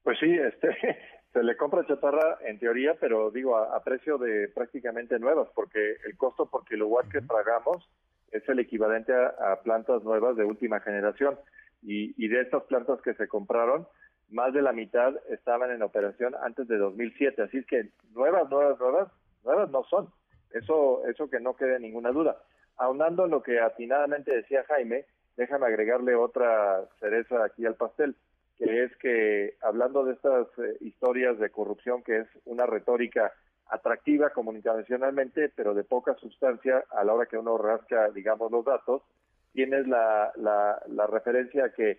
Pues 0.03 0.17
sí, 0.19 0.33
este, 0.33 0.69
se 1.33 1.43
le 1.43 1.55
compra 1.55 1.85
chatarra 1.85 2.39
en 2.41 2.59
teoría, 2.59 2.95
pero 2.99 3.31
digo 3.31 3.55
a, 3.55 3.81
precio 3.83 4.17
de 4.17 4.49
prácticamente 4.49 5.17
nuevas, 5.17 5.47
porque 5.55 5.95
el 6.05 6.17
costo 6.17 6.47
por 6.47 6.65
kilowatt 6.65 7.09
que 7.09 7.21
pagamos 7.21 7.89
es 8.31 8.47
el 8.49 8.59
equivalente 8.59 9.13
a, 9.13 9.61
plantas 9.63 10.03
nuevas 10.03 10.35
de 10.35 10.43
última 10.43 10.79
generación. 10.81 11.37
Y, 11.83 12.13
y, 12.23 12.27
de 12.27 12.41
estas 12.41 12.63
plantas 12.63 13.01
que 13.01 13.15
se 13.15 13.27
compraron, 13.27 13.87
más 14.29 14.53
de 14.53 14.61
la 14.61 14.71
mitad 14.71 15.15
estaban 15.29 15.71
en 15.71 15.81
operación 15.81 16.35
antes 16.43 16.67
de 16.67 16.77
2007. 16.77 17.41
Así 17.41 17.57
es 17.57 17.65
que 17.65 17.89
nuevas, 18.13 18.49
nuevas, 18.49 18.79
nuevas, 18.79 19.11
nuevas 19.43 19.69
no 19.71 19.83
son. 19.85 20.09
Eso, 20.51 21.05
eso 21.07 21.29
que 21.29 21.39
no 21.39 21.55
quede 21.55 21.79
ninguna 21.79 22.11
duda. 22.11 22.37
Aunando 22.77 23.25
lo 23.27 23.41
que 23.41 23.59
atinadamente 23.59 24.35
decía 24.35 24.63
Jaime, 24.67 25.05
déjame 25.37 25.65
agregarle 25.65 26.13
otra 26.13 26.85
cereza 26.99 27.43
aquí 27.43 27.65
al 27.65 27.75
pastel 27.75 28.15
que 28.61 28.83
es 28.83 28.95
que 28.97 29.55
hablando 29.61 30.05
de 30.05 30.13
estas 30.13 30.47
eh, 30.59 30.77
historias 30.81 31.39
de 31.39 31.49
corrupción, 31.49 32.03
que 32.03 32.19
es 32.19 32.27
una 32.45 32.67
retórica 32.67 33.33
atractiva 33.65 34.29
comunicacionalmente, 34.29 35.49
pero 35.55 35.73
de 35.73 35.83
poca 35.83 36.13
sustancia 36.15 36.83
a 36.91 37.03
la 37.03 37.13
hora 37.13 37.25
que 37.25 37.37
uno 37.37 37.57
rasca, 37.57 38.11
digamos, 38.11 38.51
los 38.51 38.63
datos, 38.63 39.01
tienes 39.53 39.87
la, 39.87 40.31
la, 40.35 41.07
referencia 41.07 41.73
que 41.73 41.97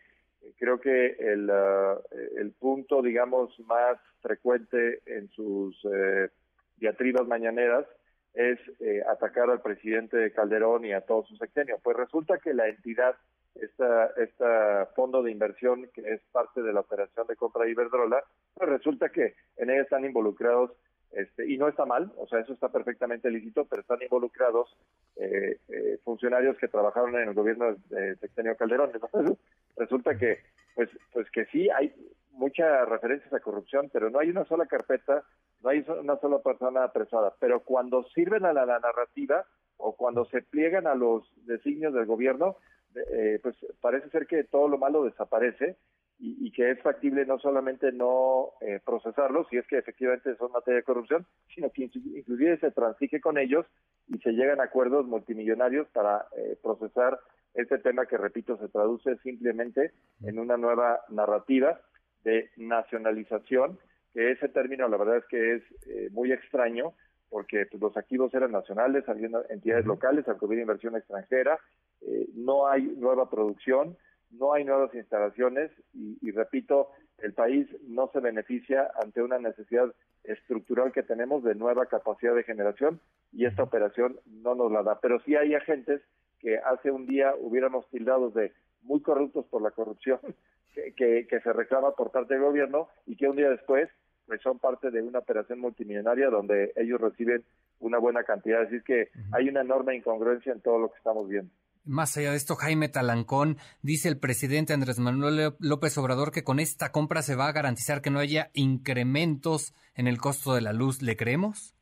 creo 0.57 0.81
que 0.81 1.17
el, 1.19 1.51
uh, 1.51 2.01
el 2.39 2.53
punto, 2.53 3.03
digamos, 3.03 3.59
más 3.61 3.99
frecuente 4.21 5.01
en 5.07 5.29
sus 5.31 5.77
eh, 5.93 6.29
diatribas 6.77 7.27
mañaneras 7.27 7.87
es 8.35 8.59
eh, 8.81 9.03
atacar 9.11 9.51
al 9.51 9.61
presidente 9.61 10.31
Calderón 10.33 10.85
y 10.85 10.93
a 10.93 11.01
todo 11.01 11.25
su 11.25 11.37
sexenio. 11.37 11.79
Pues 11.83 11.97
resulta 11.97 12.39
que 12.39 12.55
la 12.55 12.69
entidad 12.69 13.17
esta, 13.55 14.07
esta 14.17 14.87
fondo 14.95 15.23
de 15.23 15.31
inversión 15.31 15.89
que 15.95 16.01
es 16.01 16.21
parte 16.33 16.63
de 16.63 16.73
la 16.73 16.81
operación 16.81 17.27
de 17.27 17.37
compra 17.37 17.65
de 17.65 17.73
Iberdrola, 17.73 18.23
pues 18.55 18.69
resulta 18.69 19.11
que 19.11 19.35
en 19.57 19.71
ella 19.71 19.83
están 19.83 20.05
involucrados, 20.05 20.73
este, 21.13 21.51
y 21.51 21.59
no 21.59 21.69
está 21.69 21.85
mal, 21.85 22.11
o 22.17 22.27
sea, 22.27 22.41
eso 22.41 22.55
está 22.55 22.71
perfectamente 22.71 23.31
lícito, 23.31 23.67
pero 23.67 23.83
están 23.83 24.01
involucrados 24.03 24.75
eh, 25.17 25.59
eh, 25.69 25.99
funcionarios 26.05 26.57
que 26.57 26.69
trabajaron 26.69 27.15
en 27.17 27.29
el 27.29 27.35
gobierno 27.35 27.77
de 27.91 28.17
Sexenio 28.17 28.57
Calderón. 28.57 28.93
Resulta 29.77 30.17
que, 30.17 30.39
pues, 30.75 30.89
pues 31.13 31.31
que 31.31 31.45
sí 31.47 31.69
hay 31.69 31.93
muchas 32.31 32.89
referencias 32.89 33.33
a 33.35 33.41
corrupción, 33.41 33.91
pero 33.93 34.09
no 34.09 34.21
hay 34.21 34.31
una 34.31 34.47
sola 34.47 34.65
carpeta, 34.65 35.23
no 35.63 35.69
hay 35.69 35.85
una 36.01 36.17
sola 36.17 36.39
persona 36.39 36.85
apresada. 36.85 37.35
Pero 37.39 37.61
cuando 37.61 38.05
sirven 38.15 38.47
a 38.47 38.55
la 38.55 38.65
narrativa 38.65 39.45
o 39.77 39.95
cuando 39.95 40.25
se 40.27 40.41
pliegan 40.41 40.87
a 40.87 40.95
los 40.95 41.31
designios 41.45 41.93
del 41.93 42.07
gobierno, 42.07 42.57
eh, 43.13 43.39
pues 43.43 43.57
parece 43.81 44.09
ser 44.11 44.27
que 44.27 44.45
todo 44.45 44.69
lo 44.69 44.79
malo 44.79 45.05
desaparece 45.05 45.77
y, 46.25 46.53
que 46.53 46.71
es 46.71 46.81
factible 46.83 47.27
no 47.27 47.41
solamente 47.41 47.91
no 47.91 48.53
eh, 48.61 48.79
procesarlos, 48.85 49.49
si 49.51 49.57
es 49.57 49.67
que 49.67 49.79
efectivamente 49.79 50.37
son 50.37 50.53
materia 50.53 50.79
de 50.79 50.85
corrupción, 50.85 51.27
sino 51.53 51.71
que 51.71 51.83
inclusive 51.83 52.59
se 52.59 52.71
transige 52.71 53.21
con 53.21 53.39
ellos 53.39 53.67
y 54.07 54.19
se 54.19 54.31
llegan 54.31 54.61
a 54.61 54.65
acuerdos 54.65 55.05
multimillonarios 55.07 55.89
para 55.89 56.27
eh, 56.37 56.57
procesar 56.63 57.19
este 57.55 57.79
tema 57.79 58.07
que, 58.07 58.19
repito, 58.19 58.57
se 58.59 58.69
traduce 58.69 59.17
simplemente 59.19 59.91
en 60.23 60.39
una 60.39 60.57
nueva 60.57 61.01
narrativa 61.09 61.81
de 62.23 62.51
nacionalización, 62.57 63.81
que 64.15 64.31
ese 64.31 64.49
término 64.49 64.87
la 64.89 64.99
verdad 64.99 65.17
es 65.17 65.27
que 65.27 65.55
es 65.57 65.63
eh, 65.89 66.09
muy 66.13 66.31
extraño, 66.31 66.93
porque 67.33 67.65
pues, 67.65 67.81
los 67.81 67.97
activos 67.97 68.33
eran 68.35 68.53
nacionales, 68.53 69.09
había 69.09 69.31
entidades 69.49 69.87
locales, 69.87 70.29
aunque 70.29 70.55
inversión 70.61 70.95
extranjera, 70.97 71.59
eh, 72.03 72.29
no 72.35 72.69
hay 72.69 72.83
nueva 72.83 73.31
producción, 73.31 73.97
no 74.31 74.53
hay 74.53 74.65
nuevas 74.65 74.95
instalaciones 74.95 75.71
y, 75.95 76.31
repito, 76.31 76.91
el 77.19 77.33
país 77.33 77.67
no 77.89 78.11
se 78.13 78.21
beneficia 78.21 78.91
ante 79.03 79.23
una 79.23 79.39
necesidad 79.39 79.91
estructural 80.25 80.93
que 80.93 81.03
tenemos 81.03 81.43
de 81.43 81.55
nueva 81.55 81.87
capacidad 81.87 82.35
de 82.35 82.45
generación 82.45 83.01
y 83.33 83.47
esta 83.47 83.63
operación 83.63 84.21
no 84.27 84.55
nos 84.55 84.71
la 84.71 84.83
da. 84.83 85.01
Pero 85.01 85.19
sí 85.21 85.35
hay 85.35 85.55
agentes 85.55 86.03
que 86.39 86.59
hace 86.59 86.91
un 86.91 87.07
día 87.07 87.35
hubiéramos 87.39 87.89
tildado 87.89 88.31
de 88.31 88.53
muy 88.83 89.01
corruptos 89.01 89.47
por 89.47 89.63
la 89.63 89.71
corrupción 89.71 90.21
que, 90.75 91.27
que, 91.27 91.41
se 91.41 91.53
reclama 91.53 91.93
por 91.93 92.11
parte 92.11 92.35
del 92.35 92.43
gobierno 92.43 92.89
y 93.07 93.17
que 93.17 93.29
un 93.29 93.37
día 93.37 93.49
después 93.49 93.89
pues 94.33 94.43
son 94.43 94.59
parte 94.59 94.91
de 94.91 95.03
una 95.03 95.19
operación 95.19 95.61
multimillonaria 95.61 96.31
donde 96.31 96.73
ellos 96.77 96.99
reciben 96.99 97.45
una 97.81 97.99
buena 97.99 98.25
cantidad. 98.25 98.63
Así 98.63 98.81
que 98.83 99.11
hay 99.31 99.47
una 99.51 99.61
enorme 99.61 99.95
incongruencia 99.95 100.55
en 100.55 100.63
todo 100.63 100.79
lo 100.79 100.91
que 100.91 100.97
estamos 100.97 101.29
viendo. 101.29 101.53
Más 101.85 102.17
allá 102.17 102.31
de 102.31 102.39
esto, 102.39 102.55
Jaime 102.55 102.89
Talancón, 102.89 103.59
dice 103.83 104.09
el 104.09 104.19
presidente 104.19 104.73
Andrés 104.73 104.99
Manuel 105.01 105.53
López 105.59 105.99
Obrador 105.99 106.33
que 106.33 106.45
con 106.45 106.61
esta 106.61 106.93
compra 106.93 107.21
se 107.21 107.37
va 107.37 107.49
a 107.49 107.53
garantizar 107.53 108.01
que 108.01 108.11
no 108.11 108.21
haya 108.21 108.49
incrementos 108.55 109.75
en 109.95 110.07
el 110.07 110.17
costo 110.17 110.55
de 110.55 110.63
la 110.63 110.73
luz. 110.73 111.03
¿Le 111.03 111.15
creemos? 111.15 111.77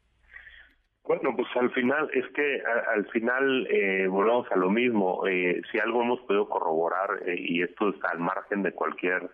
Bueno, 1.04 1.36
pues 1.36 1.46
al 1.54 1.70
final, 1.70 2.10
es 2.12 2.26
que 2.34 2.62
al 2.92 3.06
final 3.10 3.68
eh, 3.70 4.08
volvemos 4.08 4.50
a 4.50 4.56
lo 4.56 4.70
mismo. 4.70 5.24
Eh, 5.28 5.62
si 5.70 5.78
algo 5.78 6.02
hemos 6.02 6.20
podido 6.22 6.48
corroborar, 6.48 7.10
eh, 7.26 7.36
y 7.38 7.62
esto 7.62 7.90
está 7.90 8.08
al 8.08 8.18
margen 8.18 8.62
de 8.62 8.72
cualquier 8.72 9.30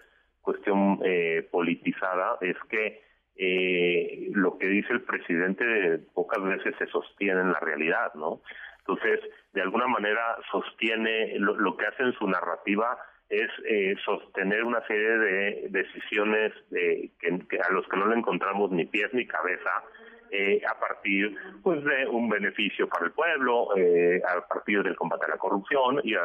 cuestión 0.46 1.00
eh, 1.04 1.46
politizada, 1.50 2.38
es 2.40 2.56
que 2.70 3.02
eh, 3.38 4.28
lo 4.32 4.58
que 4.58 4.68
dice 4.68 4.92
el 4.92 5.02
presidente 5.02 5.98
pocas 6.14 6.42
veces 6.42 6.74
se 6.78 6.86
sostiene 6.86 7.40
en 7.40 7.52
la 7.52 7.60
realidad, 7.60 8.14
¿no? 8.14 8.40
Entonces, 8.78 9.20
de 9.52 9.62
alguna 9.62 9.86
manera 9.88 10.36
sostiene, 10.50 11.38
lo, 11.38 11.76
que 11.76 11.86
hace 11.86 12.04
en 12.04 12.12
su 12.12 12.28
narrativa 12.28 12.96
es 13.28 13.50
eh, 13.68 13.96
sostener 14.04 14.62
una 14.62 14.86
serie 14.86 15.18
de 15.18 15.66
decisiones 15.70 16.52
que, 16.70 17.60
a 17.60 17.72
los 17.72 17.86
que 17.88 17.96
no 17.96 18.06
le 18.06 18.16
encontramos 18.16 18.70
ni 18.70 18.86
pies 18.86 19.12
ni 19.12 19.26
cabeza, 19.26 19.82
eh, 20.30 20.60
a 20.68 20.78
partir 20.78 21.36
pues 21.62 21.82
de 21.84 22.06
un 22.06 22.28
beneficio 22.28 22.88
para 22.88 23.06
el 23.06 23.12
pueblo, 23.12 23.68
eh, 23.76 24.20
a 24.26 24.46
partir 24.46 24.82
del 24.82 24.96
combate 24.96 25.26
a 25.26 25.30
la 25.30 25.36
corrupción 25.36 26.00
y 26.04 26.14
a, 26.14 26.20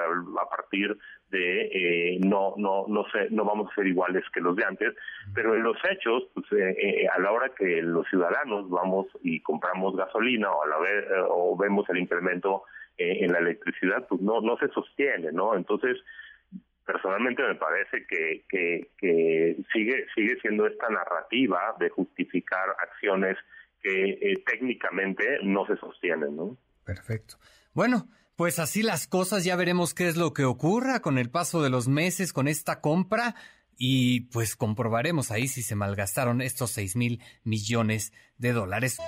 partir 0.50 0.98
de 1.30 1.62
eh, 1.72 2.20
no 2.24 2.54
no 2.58 2.86
no 2.88 3.06
sé 3.12 3.28
no 3.30 3.46
vamos 3.46 3.72
a 3.72 3.76
ser 3.76 3.88
iguales 3.88 4.24
que 4.34 4.42
los 4.42 4.56
de 4.56 4.66
antes, 4.66 4.94
pero 5.34 5.56
en 5.56 5.64
los 5.64 5.78
hechos 5.90 6.24
pues 6.34 6.46
eh, 6.52 7.08
a 7.08 7.20
la 7.20 7.32
hora 7.32 7.50
que 7.50 7.82
los 7.82 8.08
ciudadanos 8.08 8.70
vamos 8.70 9.08
y 9.24 9.40
compramos 9.42 9.96
gasolina 9.96 10.52
o 10.52 10.64
a 10.64 10.68
la 10.68 10.78
vez 10.80 11.06
o 11.30 11.56
vemos 11.58 11.90
el 11.90 11.98
incremento 11.98 12.64
en 12.98 13.32
la 13.32 13.40
electricidad 13.40 14.06
pues 14.08 14.22
no 14.22 14.42
no 14.42 14.58
se 14.58 14.68
sostiene, 14.70 15.32
¿no? 15.32 15.56
Entonces 15.56 15.98
personalmente 16.86 17.44
me 17.44 17.56
parece 17.56 18.06
que, 18.08 18.44
que, 18.50 18.90
que 18.98 19.58
sigue 19.72 20.06
sigue 20.14 20.40
siendo 20.42 20.68
esta 20.68 20.90
narrativa 20.90 21.76
de 21.80 21.90
justificar 21.90 22.70
acciones 22.82 23.38
que 23.82 24.10
eh, 24.12 24.44
técnicamente 24.46 25.24
no 25.44 25.66
se 25.66 25.76
sostienen, 25.78 26.36
¿no? 26.36 26.58
Perfecto. 26.84 27.38
Bueno, 27.74 28.08
pues 28.36 28.60
así 28.60 28.82
las 28.82 29.08
cosas, 29.08 29.44
ya 29.44 29.56
veremos 29.56 29.94
qué 29.94 30.08
es 30.08 30.18
lo 30.18 30.34
que 30.34 30.46
ocurra 30.46 31.02
con 31.02 31.18
el 31.18 31.30
paso 31.30 31.62
de 31.62 31.70
los 31.70 31.88
meses 31.88 32.34
con 32.34 32.48
esta 32.48 32.82
compra 32.82 33.36
y 33.78 34.22
pues 34.32 34.56
comprobaremos 34.56 35.32
ahí 35.32 35.48
si 35.48 35.62
se 35.62 35.76
malgastaron 35.76 36.42
estos 36.42 36.72
6 36.72 36.96
mil 36.96 37.22
millones 37.44 38.14
de 38.38 38.54
dólares. 38.54 39.00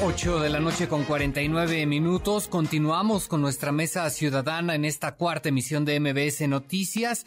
8 0.00 0.40
de 0.40 0.48
la 0.48 0.60
noche 0.60 0.88
con 0.88 1.04
49 1.04 1.84
minutos. 1.86 2.46
Continuamos 2.46 3.26
con 3.26 3.40
nuestra 3.40 3.72
mesa 3.72 4.08
ciudadana 4.10 4.76
en 4.76 4.84
esta 4.84 5.16
cuarta 5.16 5.48
emisión 5.48 5.84
de 5.84 5.98
MBS 5.98 6.48
Noticias. 6.48 7.26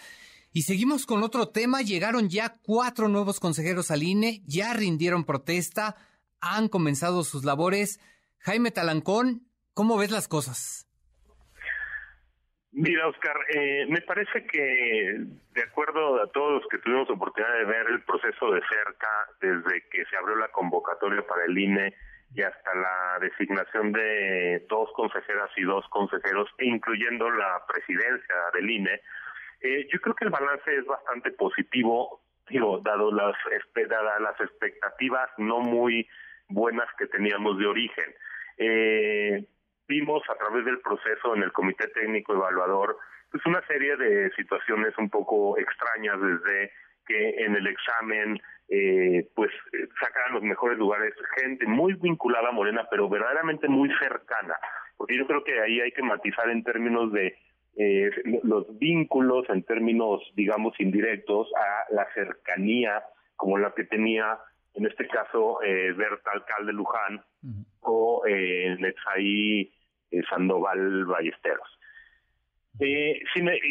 Y 0.53 0.63
seguimos 0.63 1.05
con 1.05 1.23
otro 1.23 1.47
tema. 1.49 1.81
Llegaron 1.81 2.29
ya 2.29 2.57
cuatro 2.61 3.07
nuevos 3.07 3.39
consejeros 3.39 3.89
al 3.89 4.03
INE, 4.03 4.41
ya 4.45 4.73
rindieron 4.73 5.23
protesta, 5.23 5.95
han 6.41 6.67
comenzado 6.67 7.23
sus 7.23 7.45
labores. 7.45 7.99
Jaime 8.39 8.71
Talancón, 8.71 9.47
¿cómo 9.73 9.97
ves 9.97 10.11
las 10.11 10.27
cosas? 10.27 10.87
Mira, 12.73 13.07
Oscar, 13.07 13.35
eh, 13.53 13.85
me 13.89 14.01
parece 14.01 14.45
que 14.45 15.15
de 15.53 15.61
acuerdo 15.61 16.21
a 16.21 16.27
todos 16.31 16.61
los 16.61 16.67
que 16.69 16.77
tuvimos 16.77 17.09
oportunidad 17.09 17.53
de 17.57 17.65
ver 17.65 17.85
el 17.89 18.01
proceso 18.03 18.51
de 18.51 18.61
cerca, 18.61 19.27
desde 19.41 19.89
que 19.89 20.05
se 20.05 20.15
abrió 20.15 20.37
la 20.37 20.47
convocatoria 20.49 21.21
para 21.27 21.45
el 21.45 21.57
INE 21.57 21.93
y 22.33 22.41
hasta 22.41 22.73
la 22.73 23.19
designación 23.19 23.91
de 23.91 24.65
dos 24.69 24.89
consejeras 24.95 25.49
y 25.57 25.63
dos 25.63 25.85
consejeros, 25.89 26.47
incluyendo 26.59 27.29
la 27.29 27.61
presidencia 27.67 28.35
del 28.53 28.69
INE, 28.69 29.01
eh, 29.61 29.87
yo 29.91 29.99
creo 29.99 30.15
que 30.15 30.25
el 30.25 30.31
balance 30.31 30.75
es 30.75 30.85
bastante 30.85 31.31
positivo, 31.31 32.21
digo, 32.49 32.79
dado 32.79 33.11
las, 33.11 33.35
dadas 33.87 34.21
las 34.21 34.39
expectativas 34.41 35.29
no 35.37 35.59
muy 35.59 36.07
buenas 36.49 36.87
que 36.97 37.07
teníamos 37.07 37.57
de 37.57 37.65
origen. 37.65 38.13
Eh, 38.57 39.45
vimos 39.87 40.23
a 40.29 40.35
través 40.35 40.65
del 40.65 40.79
proceso 40.79 41.35
en 41.35 41.43
el 41.43 41.51
Comité 41.51 41.87
Técnico 41.89 42.33
Evaluador 42.33 42.97
pues 43.31 43.45
una 43.45 43.65
serie 43.65 43.95
de 43.95 44.29
situaciones 44.31 44.93
un 44.97 45.09
poco 45.09 45.57
extrañas 45.57 46.19
desde 46.19 46.71
que 47.07 47.29
en 47.45 47.55
el 47.55 47.65
examen 47.67 48.41
eh, 48.69 49.27
pues 49.35 49.51
sacaran 49.99 50.33
los 50.33 50.43
mejores 50.43 50.77
lugares 50.77 51.13
gente 51.37 51.65
muy 51.65 51.93
vinculada 51.93 52.49
a 52.49 52.53
Morena 52.53 52.87
pero 52.89 53.09
verdaderamente 53.09 53.67
muy 53.67 53.89
cercana 53.99 54.55
porque 54.97 55.17
yo 55.17 55.25
creo 55.27 55.43
que 55.43 55.59
ahí 55.59 55.79
hay 55.81 55.91
que 55.91 56.03
matizar 56.03 56.49
en 56.49 56.63
términos 56.63 57.11
de 57.11 57.35
eh, 57.77 58.09
los 58.43 58.77
vínculos 58.77 59.49
en 59.49 59.63
términos, 59.63 60.21
digamos, 60.35 60.79
indirectos 60.79 61.47
a 61.55 61.93
la 61.93 62.07
cercanía 62.13 63.03
como 63.35 63.57
la 63.57 63.73
que 63.73 63.85
tenía, 63.85 64.37
en 64.75 64.85
este 64.85 65.07
caso, 65.07 65.61
eh, 65.63 65.93
Berta 65.93 66.31
Alcalde 66.31 66.73
Luján 66.73 67.23
o 67.81 68.23
eh, 68.27 68.75
Netzaí 68.79 69.71
eh, 70.11 70.21
Sandoval 70.29 71.05
Ballesteros. 71.05 71.79
Eh, 72.79 73.21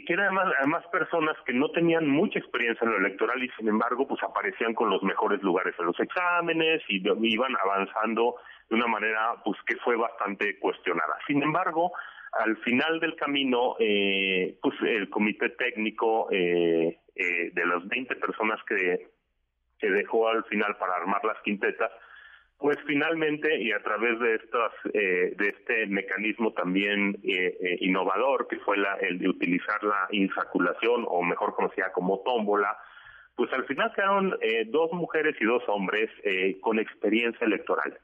que 0.07 0.13
eran 0.13 0.37
además, 0.39 0.85
personas 0.93 1.37
que 1.47 1.53
no 1.53 1.71
tenían 1.71 2.09
mucha 2.09 2.39
experiencia 2.39 2.85
en 2.85 2.93
lo 2.93 2.99
electoral 2.99 3.43
y 3.43 3.49
sin 3.57 3.67
embargo 3.69 4.07
pues 4.07 4.23
aparecían 4.23 4.75
con 4.75 4.91
los 4.91 5.03
mejores 5.03 5.43
lugares 5.43 5.75
en 5.79 5.87
los 5.87 5.99
exámenes 5.99 6.83
y 6.89 7.03
iban 7.23 7.57
avanzando 7.65 8.37
de 8.69 8.77
una 8.77 8.87
manera 8.87 9.35
pues 9.45 9.59
que 9.67 9.77
fue 9.77 9.97
bastante 9.97 10.59
cuestionada. 10.59 11.17
Sin 11.27 11.43
embargo, 11.43 11.93
al 12.33 12.57
final 12.59 13.01
del 13.01 13.17
camino, 13.17 13.77
eh, 13.79 14.57
pues 14.63 14.75
el 14.83 15.09
comité 15.11 15.51
técnico 15.51 16.29
eh, 16.31 16.99
eh, 17.15 17.51
de 17.53 17.67
las 17.67 17.87
20 17.89 18.15
personas 18.17 18.61
que, 18.69 19.09
que 19.79 19.91
dejó 19.91 20.29
al 20.29 20.45
final 20.45 20.77
para 20.79 20.97
armar 20.97 21.25
las 21.25 21.41
quintetas, 21.43 21.91
pues 22.61 22.77
finalmente 22.87 23.59
y 23.59 23.73
a 23.73 23.83
través 23.83 24.21
de 24.21 24.35
estas 24.35 24.73
eh, 24.93 25.35
de 25.37 25.49
este 25.49 25.87
mecanismo 25.87 26.53
también 26.53 27.19
eh, 27.25 27.57
eh, 27.59 27.79
innovador 27.81 28.47
que 28.49 28.59
fue 28.59 28.77
la, 28.77 28.97
el 28.97 29.19
de 29.19 29.31
utilizar 29.31 29.83
la 29.83 30.07
insaculación 30.11 31.07
o 31.09 31.23
mejor 31.23 31.55
conocida 31.55 31.91
como 31.93 32.21
tómbola 32.21 32.77
pues 33.35 33.51
al 33.55 33.65
final 33.65 33.91
quedaron 33.95 34.37
eh, 34.43 34.67
dos 34.69 34.93
mujeres 34.93 35.35
y 35.41 35.47
dos 35.47 35.63
hombres 35.69 36.11
eh, 36.23 36.59
con 36.61 36.79
experiencia 36.79 37.47
electoral 37.47 37.99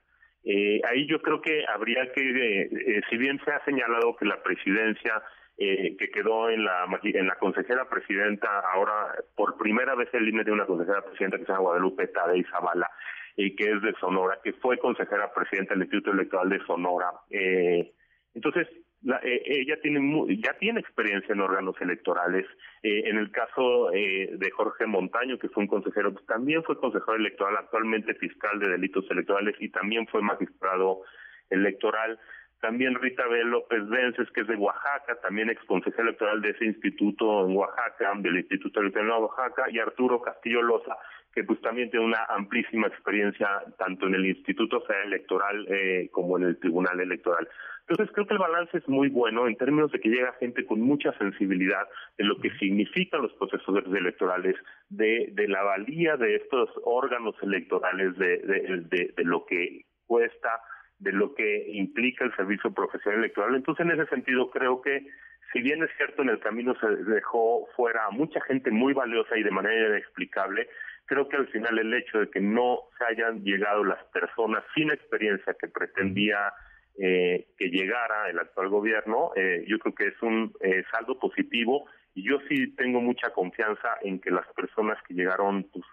eh, 0.46 0.80
ahí 0.88 1.06
yo 1.06 1.20
creo 1.20 1.40
que 1.40 1.64
habría 1.66 2.10
que, 2.12 2.22
eh, 2.22 2.68
eh, 2.70 3.00
si 3.10 3.16
bien 3.16 3.40
se 3.44 3.50
ha 3.50 3.64
señalado 3.64 4.14
que 4.16 4.24
la 4.24 4.42
presidencia 4.42 5.22
eh, 5.58 5.96
que 5.98 6.10
quedó 6.10 6.50
en 6.50 6.64
la 6.64 6.86
en 7.02 7.26
la 7.26 7.34
consejera 7.36 7.88
presidenta, 7.88 8.60
ahora 8.72 9.14
por 9.34 9.56
primera 9.56 9.94
vez 9.94 10.08
el 10.12 10.24
límite 10.24 10.50
de 10.50 10.52
una 10.52 10.66
consejera 10.66 11.02
presidenta 11.02 11.38
que 11.38 11.46
se 11.46 11.52
llama 11.52 11.62
Guadalupe 11.62 12.06
Tadei 12.08 12.44
Zavala, 12.44 12.88
y 13.36 13.56
que 13.56 13.72
es 13.72 13.82
de 13.82 13.92
Sonora, 14.00 14.38
que 14.42 14.52
fue 14.54 14.78
consejera 14.78 15.32
presidenta 15.32 15.74
del 15.74 15.82
Instituto 15.82 16.12
Electoral 16.12 16.48
de 16.48 16.64
Sonora. 16.66 17.10
Eh, 17.30 17.92
entonces, 18.34 18.68
la, 19.06 19.20
eh, 19.22 19.40
ella 19.46 19.78
tiene 19.80 20.00
ya 20.42 20.54
tiene 20.54 20.80
experiencia 20.80 21.32
en 21.32 21.40
órganos 21.40 21.76
electorales. 21.80 22.44
Eh, 22.82 23.08
en 23.08 23.18
el 23.18 23.30
caso 23.30 23.92
eh, 23.92 24.30
de 24.32 24.50
Jorge 24.50 24.84
Montaño, 24.86 25.38
que 25.38 25.48
fue 25.48 25.62
un 25.62 25.68
consejero, 25.68 26.12
pues, 26.12 26.26
también 26.26 26.64
fue 26.64 26.80
consejero 26.80 27.14
electoral, 27.14 27.56
actualmente 27.56 28.14
fiscal 28.14 28.58
de 28.58 28.68
delitos 28.68 29.04
electorales 29.08 29.54
y 29.60 29.68
también 29.68 30.08
fue 30.08 30.22
magistrado 30.22 31.02
electoral. 31.50 32.18
También 32.60 32.96
Rita 32.96 33.28
B. 33.28 33.44
López 33.44 33.88
Vences, 33.88 34.28
que 34.32 34.40
es 34.40 34.48
de 34.48 34.56
Oaxaca, 34.56 35.20
también 35.22 35.50
ex 35.50 35.62
consejero 35.66 36.08
electoral 36.08 36.42
de 36.42 36.50
ese 36.50 36.64
instituto 36.64 37.46
en 37.46 37.56
Oaxaca, 37.56 38.12
del 38.16 38.38
Instituto 38.38 38.80
Electoral 38.80 39.06
de 39.06 39.14
Oaxaca, 39.14 39.70
y 39.70 39.78
Arturo 39.78 40.20
Castillo 40.20 40.62
Loza, 40.62 40.96
que 41.36 41.44
pues 41.44 41.60
también 41.60 41.90
tiene 41.90 42.06
una 42.06 42.24
amplísima 42.30 42.86
experiencia 42.86 43.46
tanto 43.78 44.06
en 44.06 44.14
el 44.14 44.24
Instituto 44.24 44.80
Federal 44.80 45.08
Electoral 45.08 45.66
eh, 45.68 46.08
como 46.10 46.38
en 46.38 46.44
el 46.44 46.58
Tribunal 46.58 46.98
Electoral. 46.98 47.46
Entonces 47.86 48.10
creo 48.14 48.26
que 48.26 48.32
el 48.32 48.40
balance 48.40 48.78
es 48.78 48.88
muy 48.88 49.10
bueno 49.10 49.46
en 49.46 49.54
términos 49.56 49.92
de 49.92 50.00
que 50.00 50.08
llega 50.08 50.32
gente 50.40 50.64
con 50.64 50.80
mucha 50.80 51.12
sensibilidad 51.18 51.86
de 52.16 52.24
lo 52.24 52.38
que 52.40 52.48
significan 52.52 53.20
los 53.20 53.34
procesos 53.34 53.84
electorales, 53.84 54.56
de, 54.88 55.28
de 55.32 55.46
la 55.46 55.62
valía 55.62 56.16
de 56.16 56.36
estos 56.36 56.70
órganos 56.84 57.36
electorales, 57.42 58.16
de, 58.16 58.38
de, 58.38 59.12
de 59.14 59.24
lo 59.24 59.44
que 59.44 59.84
cuesta, 60.06 60.62
de 60.98 61.12
lo 61.12 61.34
que 61.34 61.66
implica 61.68 62.24
el 62.24 62.34
servicio 62.34 62.72
profesional 62.72 63.20
electoral. 63.20 63.56
Entonces, 63.56 63.84
en 63.84 63.92
ese 63.92 64.06
sentido, 64.08 64.50
creo 64.50 64.80
que 64.80 65.06
si 65.52 65.60
bien 65.60 65.82
es 65.82 65.90
cierto 65.96 66.22
en 66.22 66.30
el 66.30 66.40
camino 66.40 66.74
se 66.80 66.88
dejó 67.04 67.66
fuera 67.76 68.10
mucha 68.10 68.40
gente 68.42 68.70
muy 68.70 68.94
valiosa 68.94 69.36
y 69.36 69.42
de 69.42 69.50
manera 69.50 69.88
inexplicable, 69.88 70.68
creo 71.06 71.28
que 71.28 71.36
al 71.36 71.48
final 71.48 71.78
el 71.78 71.94
hecho 71.94 72.18
de 72.20 72.30
que 72.30 72.40
no 72.40 72.80
se 72.98 73.04
hayan 73.04 73.42
llegado 73.42 73.84
las 73.84 74.02
personas 74.06 74.62
sin 74.74 74.90
experiencia 74.90 75.54
que 75.54 75.68
pretendía 75.68 76.52
eh, 76.98 77.48
que 77.58 77.68
llegara 77.68 78.30
el 78.30 78.38
actual 78.38 78.68
gobierno, 78.68 79.30
eh, 79.36 79.64
yo 79.66 79.78
creo 79.78 79.94
que 79.94 80.06
es 80.08 80.22
un 80.22 80.52
eh, 80.60 80.82
saldo 80.90 81.18
positivo 81.18 81.86
y 82.14 82.26
yo 82.26 82.38
sí 82.48 82.74
tengo 82.74 83.00
mucha 83.00 83.30
confianza 83.30 83.98
en 84.02 84.18
que 84.18 84.30
las 84.30 84.46
personas 84.54 84.98
que 85.06 85.14
llegaron, 85.14 85.64
pues 85.64 85.84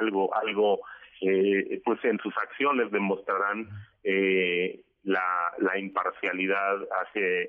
algo, 0.00 0.34
algo, 0.34 0.80
pues 1.84 2.04
en 2.04 2.18
sus 2.18 2.34
acciones 2.38 2.90
demostrarán 2.90 3.68
la, 5.06 5.22
la 5.58 5.78
imparcialidad 5.78 6.76
hace, 7.00 7.48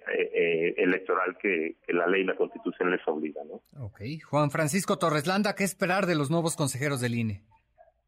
electoral 0.78 1.38
que, 1.42 1.76
que, 1.86 1.94
la 1.94 2.08
ley 2.08 2.22
y 2.22 2.26
la 2.26 2.36
constitución 2.36 2.92
les 2.92 3.06
obliga. 3.08 3.42
¿no? 3.44 3.62
Ok. 3.84 4.02
Juan 4.30 4.52
Francisco 4.52 4.98
Torres 4.98 5.28
Landa, 5.28 5.56
¿qué 5.56 5.64
esperar 5.64 6.06
de 6.06 6.16
los 6.16 6.30
nuevos 6.30 6.56
consejeros 6.56 7.02
del 7.02 7.16
INE? 7.16 7.42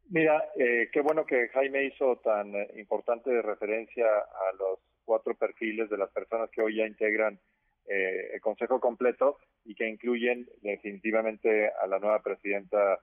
Mira, 0.09 0.43
eh, 0.57 0.89
qué 0.91 1.01
bueno 1.01 1.23
que 1.25 1.49
Jaime 1.49 1.85
hizo 1.85 2.17
tan 2.17 2.51
importante 2.77 3.41
referencia 3.43 4.05
a 4.07 4.55
los 4.57 4.79
cuatro 5.05 5.35
perfiles 5.35 5.89
de 5.89 5.97
las 5.97 6.09
personas 6.09 6.49
que 6.49 6.63
hoy 6.63 6.77
ya 6.77 6.87
integran 6.87 7.39
eh, 7.87 8.31
el 8.33 8.41
Consejo 8.41 8.79
completo 8.79 9.37
y 9.65 9.75
que 9.75 9.87
incluyen 9.87 10.47
definitivamente 10.61 11.69
a 11.69 11.85
la 11.85 11.99
nueva 11.99 12.23
presidenta 12.23 12.99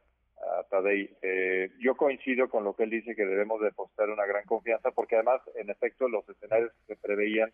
Tadei. 0.77 1.09
Eh, 1.23 1.71
yo 1.79 1.97
coincido 1.97 2.51
con 2.51 2.65
lo 2.65 2.75
que 2.75 2.83
él 2.83 2.91
dice 2.91 3.17
que 3.17 3.25
debemos 3.25 3.61
depositar 3.63 4.11
una 4.11 4.27
gran 4.27 4.45
confianza 4.45 4.91
porque 4.91 5.15
además, 5.15 5.41
en 5.55 5.71
efecto, 5.71 6.07
los 6.09 6.29
escenarios 6.29 6.71
que 6.87 6.95
se 6.95 7.01
preveían 7.01 7.51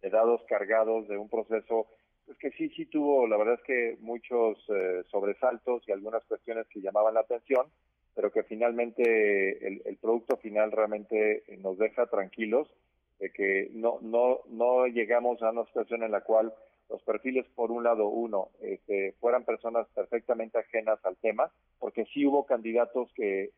de 0.00 0.08
dados 0.08 0.40
cargados 0.48 1.06
de 1.08 1.18
un 1.18 1.28
proceso 1.28 1.86
pues 2.24 2.38
que 2.38 2.50
sí, 2.52 2.70
sí 2.70 2.86
tuvo, 2.86 3.26
la 3.26 3.36
verdad 3.36 3.54
es 3.54 3.62
que 3.62 3.96
muchos 4.00 4.56
eh, 4.68 5.02
sobresaltos 5.10 5.82
y 5.86 5.92
algunas 5.92 6.24
cuestiones 6.24 6.66
que 6.68 6.80
llamaban 6.80 7.14
la 7.14 7.20
atención, 7.20 7.66
pero 8.14 8.30
que 8.30 8.44
finalmente 8.44 9.66
el, 9.66 9.82
el 9.84 9.96
producto 9.96 10.36
final 10.36 10.72
realmente 10.72 11.42
nos 11.58 11.76
deja 11.78 12.06
tranquilos 12.06 12.68
de 13.18 13.30
que 13.30 13.70
no, 13.72 13.98
no, 14.00 14.40
no 14.48 14.86
llegamos 14.86 15.42
a 15.42 15.50
una 15.50 15.66
situación 15.66 16.04
en 16.04 16.12
la 16.12 16.22
cual 16.22 16.54
los 16.88 17.02
perfiles, 17.02 17.46
por 17.54 17.70
un 17.70 17.84
lado, 17.84 18.08
uno, 18.08 18.48
este, 18.60 19.12
fueran 19.20 19.44
personas 19.44 19.86
perfectamente 19.94 20.58
ajenas 20.58 20.98
al 21.04 21.16
tema, 21.16 21.50
porque 21.78 22.04
sí 22.12 22.26
hubo 22.26 22.44
candidatos 22.44 23.10
que 23.14 23.50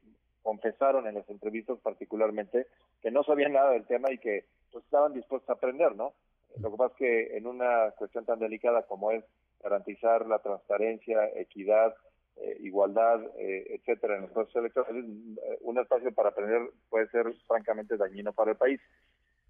confesaron 0.43 1.07
en 1.07 1.15
las 1.15 1.29
entrevistas 1.29 1.79
particularmente 1.83 2.67
que 3.03 3.11
no 3.11 3.25
sabían 3.25 3.55
nada 3.55 3.71
del 3.71 3.87
tema 3.87 4.13
y 4.13 4.19
que 4.19 4.45
pues, 4.71 4.85
estaban 4.85 5.15
dispuestos 5.15 5.49
a 5.51 5.55
aprender, 5.55 5.97
¿no? 5.97 6.13
Lo 6.61 6.71
que 6.71 6.77
pasa 6.77 6.93
es 6.93 6.99
que 6.99 7.37
en 7.37 7.47
una 7.47 7.91
cuestión 7.99 8.25
tan 8.25 8.39
delicada 8.39 8.83
como 8.83 9.11
es 9.11 9.25
garantizar 9.63 10.27
la 10.27 10.39
transparencia, 10.39 11.29
equidad, 11.35 11.95
eh, 12.37 12.59
igualdad, 12.61 13.21
eh, 13.39 13.77
etcétera, 13.77 14.17
en 14.17 14.23
los 14.23 14.31
procesos 14.31 14.61
electorales, 14.61 15.05
un 15.61 15.79
espacio 15.79 16.13
para 16.13 16.29
aprender 16.31 16.63
puede 16.91 17.09
ser 17.09 17.33
francamente 17.47 17.97
dañino 17.97 18.33
para 18.33 18.53
el 18.53 18.57
país. 18.57 18.81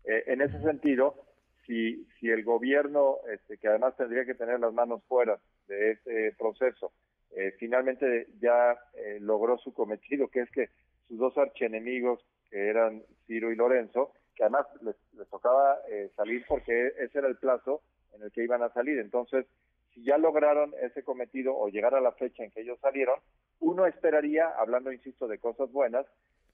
Eh, 0.05 0.25
en 0.27 0.43
ese 0.43 0.61
sentido, 0.63 1.15
si, 1.67 2.07
si 2.19 2.31
el 2.31 2.45
gobierno, 2.45 3.19
este, 3.33 3.59
que 3.59 3.69
además 3.69 3.97
tendría 3.97 4.25
que 4.25 4.35
tener 4.35 4.61
las 4.61 4.73
manos 4.73 5.03
fuera 5.05 5.39
de 5.67 5.93
ese 5.93 6.35
proceso, 6.39 6.93
eh, 7.31 7.53
finalmente 7.59 8.29
ya 8.41 8.79
eh, 8.95 9.19
logró 9.21 9.59
su 9.59 9.73
cometido, 9.73 10.29
que 10.29 10.41
es 10.41 10.51
que 10.51 10.69
sus 11.09 11.19
dos 11.19 11.37
archienemigos, 11.37 12.25
que 12.51 12.69
eran 12.69 13.03
Ciro 13.27 13.51
y 13.51 13.57
Lorenzo, 13.57 14.13
que 14.35 14.45
además 14.45 14.67
les, 14.83 14.97
tocaba 15.29 15.79
salir 16.17 16.45
porque 16.49 16.89
ese 16.99 17.19
era 17.19 17.29
el 17.29 17.37
plazo 17.37 17.83
en 18.15 18.23
el 18.23 18.33
que 18.33 18.43
iban 18.43 18.63
a 18.63 18.73
salir. 18.73 18.99
Entonces, 18.99 19.47
si 19.93 20.03
ya 20.03 20.19
lograron 20.19 20.75
ese 20.83 21.03
cometido 21.03 21.57
o 21.57 21.69
llegar 21.69 21.95
a 21.95 22.01
la 22.01 22.13
fecha 22.13 22.43
en 22.43 22.51
que 22.51 22.63
ellos 22.63 22.79
salieron, 22.81 23.19
uno 23.61 23.87
esperaría, 23.87 24.49
hablando, 24.59 24.93
insisto, 24.93 25.29
de 25.29 25.39
cosas 25.39 25.71
buenas, 25.71 26.07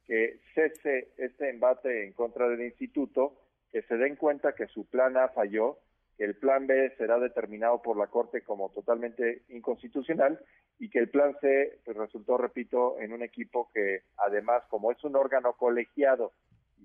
que 0.07 0.40
cese 0.55 1.12
este 1.17 1.50
embate 1.50 2.05
en 2.05 2.12
contra 2.12 2.49
del 2.49 2.62
instituto, 2.62 3.37
que 3.71 3.83
se 3.83 3.97
den 3.97 4.17
cuenta 4.17 4.55
que 4.55 4.67
su 4.69 4.87
plan 4.87 5.17
A 5.17 5.29
falló, 5.29 5.79
que 6.17 6.25
el 6.25 6.37
plan 6.37 6.67
B 6.67 6.93
será 6.99 7.19
determinado 7.19 7.80
por 7.80 7.97
la 7.97 8.09
Corte 8.09 8.43
como 8.43 8.71
totalmente 8.71 9.43
inconstitucional 9.49 10.39
y 10.78 10.91
que 10.91 10.99
el 10.99 11.11
plan 11.11 11.37
C 11.41 11.80
pues, 11.85 11.97
resultó, 11.97 12.37
repito, 12.37 12.99
en 13.00 13.13
un 13.13 13.23
equipo 13.23 13.71
que 13.73 14.02
además, 14.19 14.63
como 14.69 14.91
es 14.93 15.02
un 15.04 15.17
órgano 15.17 15.54
colegiado 15.54 16.33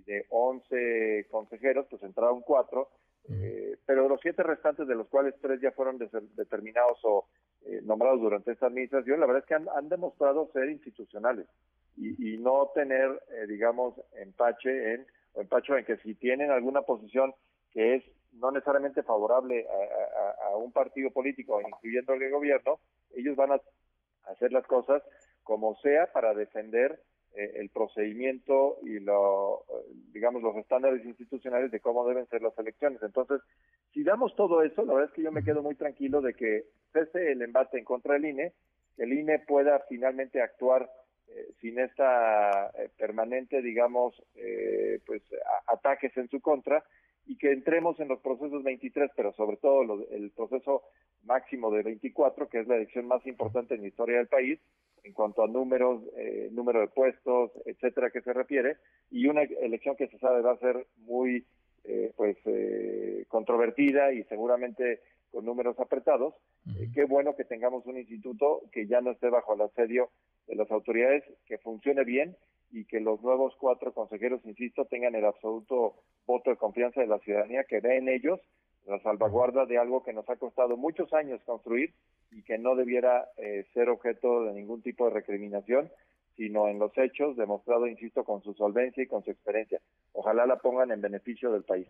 de 0.05 0.25
11 0.29 1.27
consejeros, 1.31 1.87
pues 1.89 2.03
entraron 2.03 2.41
cuatro, 2.41 2.89
eh, 3.29 3.77
pero 3.85 4.07
los 4.07 4.21
siete 4.21 4.43
restantes, 4.43 4.87
de 4.87 4.95
los 4.95 5.07
cuales 5.07 5.33
tres 5.41 5.59
ya 5.59 5.71
fueron 5.71 5.97
determinados 5.97 6.99
o 7.03 7.25
eh, 7.65 7.81
nombrados 7.83 8.21
durante 8.21 8.51
esta 8.51 8.67
administración, 8.67 9.19
la 9.19 9.25
verdad 9.25 9.41
es 9.41 9.47
que 9.47 9.55
han, 9.55 9.67
han 9.75 9.89
demostrado 9.89 10.49
ser 10.53 10.69
institucionales 10.69 11.47
y, 11.97 12.37
no 12.37 12.71
tener, 12.75 13.09
eh, 13.31 13.47
digamos, 13.47 13.95
empache 14.21 14.93
en, 14.93 15.07
o 15.33 15.41
empacho 15.41 15.77
en 15.77 15.85
que 15.85 15.97
si 15.97 16.15
tienen 16.15 16.51
alguna 16.51 16.81
posición 16.81 17.33
que 17.71 17.95
es 17.95 18.03
no 18.33 18.51
necesariamente 18.51 19.03
favorable 19.03 19.65
a, 20.43 20.55
un 20.57 20.71
partido 20.71 21.09
político, 21.11 21.61
incluyendo 21.61 22.13
el 22.13 22.31
gobierno, 22.31 22.79
ellos 23.15 23.35
van 23.35 23.51
a 23.53 23.61
hacer 24.25 24.51
las 24.51 24.65
cosas 24.67 25.01
como 25.43 25.75
sea 25.77 26.11
para 26.11 26.33
defender 26.33 26.99
eh, 27.35 27.51
el 27.55 27.69
procedimiento 27.69 28.77
y 28.83 28.99
lo, 28.99 29.65
digamos 30.13 30.41
los 30.41 30.55
estándares 30.55 31.05
institucionales 31.05 31.71
de 31.71 31.79
cómo 31.79 32.07
deben 32.07 32.27
ser 32.27 32.41
las 32.41 32.57
elecciones. 32.57 33.01
Entonces, 33.03 33.41
si 33.93 34.03
damos 34.03 34.35
todo 34.35 34.63
eso, 34.63 34.83
la 34.83 34.93
verdad 34.93 35.09
es 35.09 35.15
que 35.15 35.23
yo 35.23 35.31
me 35.31 35.43
quedo 35.43 35.61
muy 35.61 35.75
tranquilo 35.75 36.21
de 36.21 36.33
que 36.33 36.65
cese 36.93 37.31
el 37.31 37.41
embate 37.41 37.77
en 37.77 37.85
contra 37.85 38.13
del 38.13 38.25
INE, 38.25 38.53
el 38.97 39.13
INE 39.13 39.39
pueda 39.39 39.79
finalmente 39.89 40.41
actuar 40.41 40.89
eh, 41.27 41.53
sin 41.59 41.79
esta 41.79 42.67
eh, 42.77 42.89
permanente, 42.97 43.61
digamos, 43.61 44.21
eh, 44.35 44.99
pues 45.05 45.23
ataques 45.67 46.15
en 46.17 46.29
su 46.29 46.39
contra 46.39 46.83
y 47.25 47.37
que 47.37 47.51
entremos 47.51 47.99
en 47.99 48.07
los 48.07 48.19
procesos 48.19 48.63
23, 48.63 49.11
pero 49.15 49.33
sobre 49.33 49.57
todo 49.57 50.05
el 50.11 50.31
proceso 50.31 50.83
máximo 51.23 51.71
de 51.71 51.81
24, 51.81 52.47
que 52.47 52.59
es 52.59 52.67
la 52.67 52.75
elección 52.75 53.07
más 53.07 53.25
importante 53.25 53.73
en 53.73 53.81
la 53.81 53.87
historia 53.87 54.17
del 54.17 54.27
país 54.27 54.59
en 55.03 55.13
cuanto 55.13 55.43
a 55.43 55.47
números, 55.47 56.01
número 56.51 56.79
de 56.79 56.87
puestos, 56.87 57.51
etcétera, 57.65 58.09
que 58.09 58.21
se 58.21 58.33
refiere, 58.33 58.77
y 59.11 59.27
una 59.27 59.43
elección 59.43 59.95
que 59.95 60.07
se 60.07 60.17
sabe 60.17 60.41
va 60.41 60.53
a 60.53 60.57
ser 60.57 60.87
muy, 60.97 61.45
pues, 62.15 62.37
controvertida 63.27 64.13
y 64.13 64.23
seguramente 64.23 65.01
con 65.35 65.43
números 65.43 65.77
apretados. 65.81 66.33
qué 66.93 67.03
bueno 67.03 67.35
que 67.35 67.43
tengamos 67.43 67.85
un 67.87 67.97
instituto 67.97 68.61
que 68.71 68.87
ya 68.87 69.01
no 69.01 69.11
esté 69.11 69.29
bajo 69.29 69.53
el 69.53 69.61
asedio 69.63 70.09
de 70.47 70.55
las 70.55 70.71
autoridades 70.71 71.25
que 71.45 71.57
funcione 71.57 72.05
bien 72.05 72.37
y 72.71 72.85
que 72.85 73.01
los 73.01 73.21
nuevos 73.21 73.53
cuatro 73.59 73.93
consejeros, 73.93 74.39
insisto, 74.45 74.85
tengan 74.85 75.13
el 75.13 75.25
absoluto 75.25 75.95
voto 76.25 76.51
de 76.51 76.55
confianza 76.55 77.01
de 77.01 77.07
la 77.07 77.19
ciudadanía, 77.19 77.65
que 77.65 77.81
ve 77.81 77.97
en 77.97 78.07
ellos 78.07 78.39
la 78.87 78.97
salvaguarda 79.01 79.65
de 79.65 79.77
algo 79.77 80.03
que 80.03 80.13
nos 80.13 80.29
ha 80.29 80.37
costado 80.37 80.77
muchos 80.77 81.11
años 81.13 81.43
construir 81.43 81.93
y 82.31 82.41
que 82.43 82.57
no 82.57 82.75
debiera 82.75 83.27
eh, 83.35 83.65
ser 83.73 83.89
objeto 83.89 84.45
de 84.45 84.53
ningún 84.53 84.81
tipo 84.83 85.03
de 85.03 85.15
recriminación, 85.15 85.91
sino 86.37 86.69
en 86.69 86.79
los 86.79 86.97
hechos, 86.97 87.35
demostrado, 87.35 87.87
insisto, 87.87 88.23
con 88.23 88.41
su 88.41 88.53
solvencia 88.53 89.03
y 89.03 89.07
con 89.07 89.21
su 89.21 89.31
experiencia. 89.31 89.81
Ojalá 90.13 90.45
la 90.45 90.59
pongan 90.59 90.91
en 90.91 91.01
beneficio 91.01 91.51
del 91.51 91.63
país. 91.63 91.87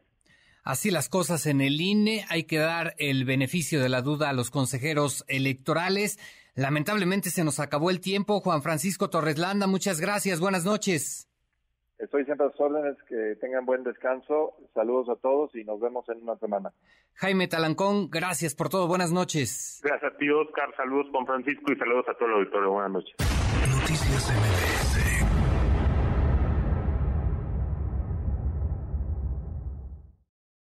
Así 0.65 0.89
las 0.89 1.10
cosas 1.10 1.45
en 1.45 1.62
el 1.62 1.80
INE, 1.80 2.25
hay 2.28 2.45
que 2.45 2.58
dar 2.58 2.95
el 2.97 3.23
beneficio 3.23 3.80
de 3.84 3.88
la 3.88 4.01
duda 4.01 4.30
a 4.30 4.34
los 4.34 4.49
consejeros 4.49 5.23
electorales. 5.28 6.17
Lamentablemente 6.56 7.30
se 7.30 7.43
nos 7.43 7.60
acabó 7.60 7.91
el 7.91 8.01
tiempo. 8.01 8.39
Juan 8.39 8.63
Francisco 8.63 9.12
Torres 9.12 9.38
Landa, 9.38 9.67
muchas 9.67 10.01
gracias. 10.01 10.39
Buenas 10.39 10.65
noches. 10.65 11.30
Estoy 11.99 12.25
siempre 12.25 12.47
a 12.47 12.49
sus 12.49 12.60
órdenes, 12.60 12.97
que 13.08 13.38
tengan 13.39 13.67
buen 13.67 13.84
descanso. 13.84 14.56
Saludos 14.73 15.08
a 15.10 15.21
todos 15.21 15.54
y 15.56 15.63
nos 15.63 15.80
vemos 15.80 16.04
en 16.10 16.23
una 16.23 16.36
semana. 16.39 16.73
Jaime 17.13 17.47
Talancón, 17.47 18.10
gracias 18.10 18.56
por 18.56 18.69
todo. 18.69 18.88
Buenas 18.88 19.12
noches. 19.12 19.80
Gracias 19.84 20.13
a 20.13 20.17
ti, 20.17 20.28
Oscar. 20.32 20.73
Saludos, 20.75 21.06
Juan 21.12 21.28
Francisco, 21.28 21.71
y 21.71 21.75
saludos 21.78 22.06
a 22.10 22.13
todo 22.15 22.28
el 22.30 22.34
auditorio. 22.36 22.71
Buenas 22.71 22.91
noches. 22.91 23.15
Noticias 23.69 24.34
MBS 24.34 25.04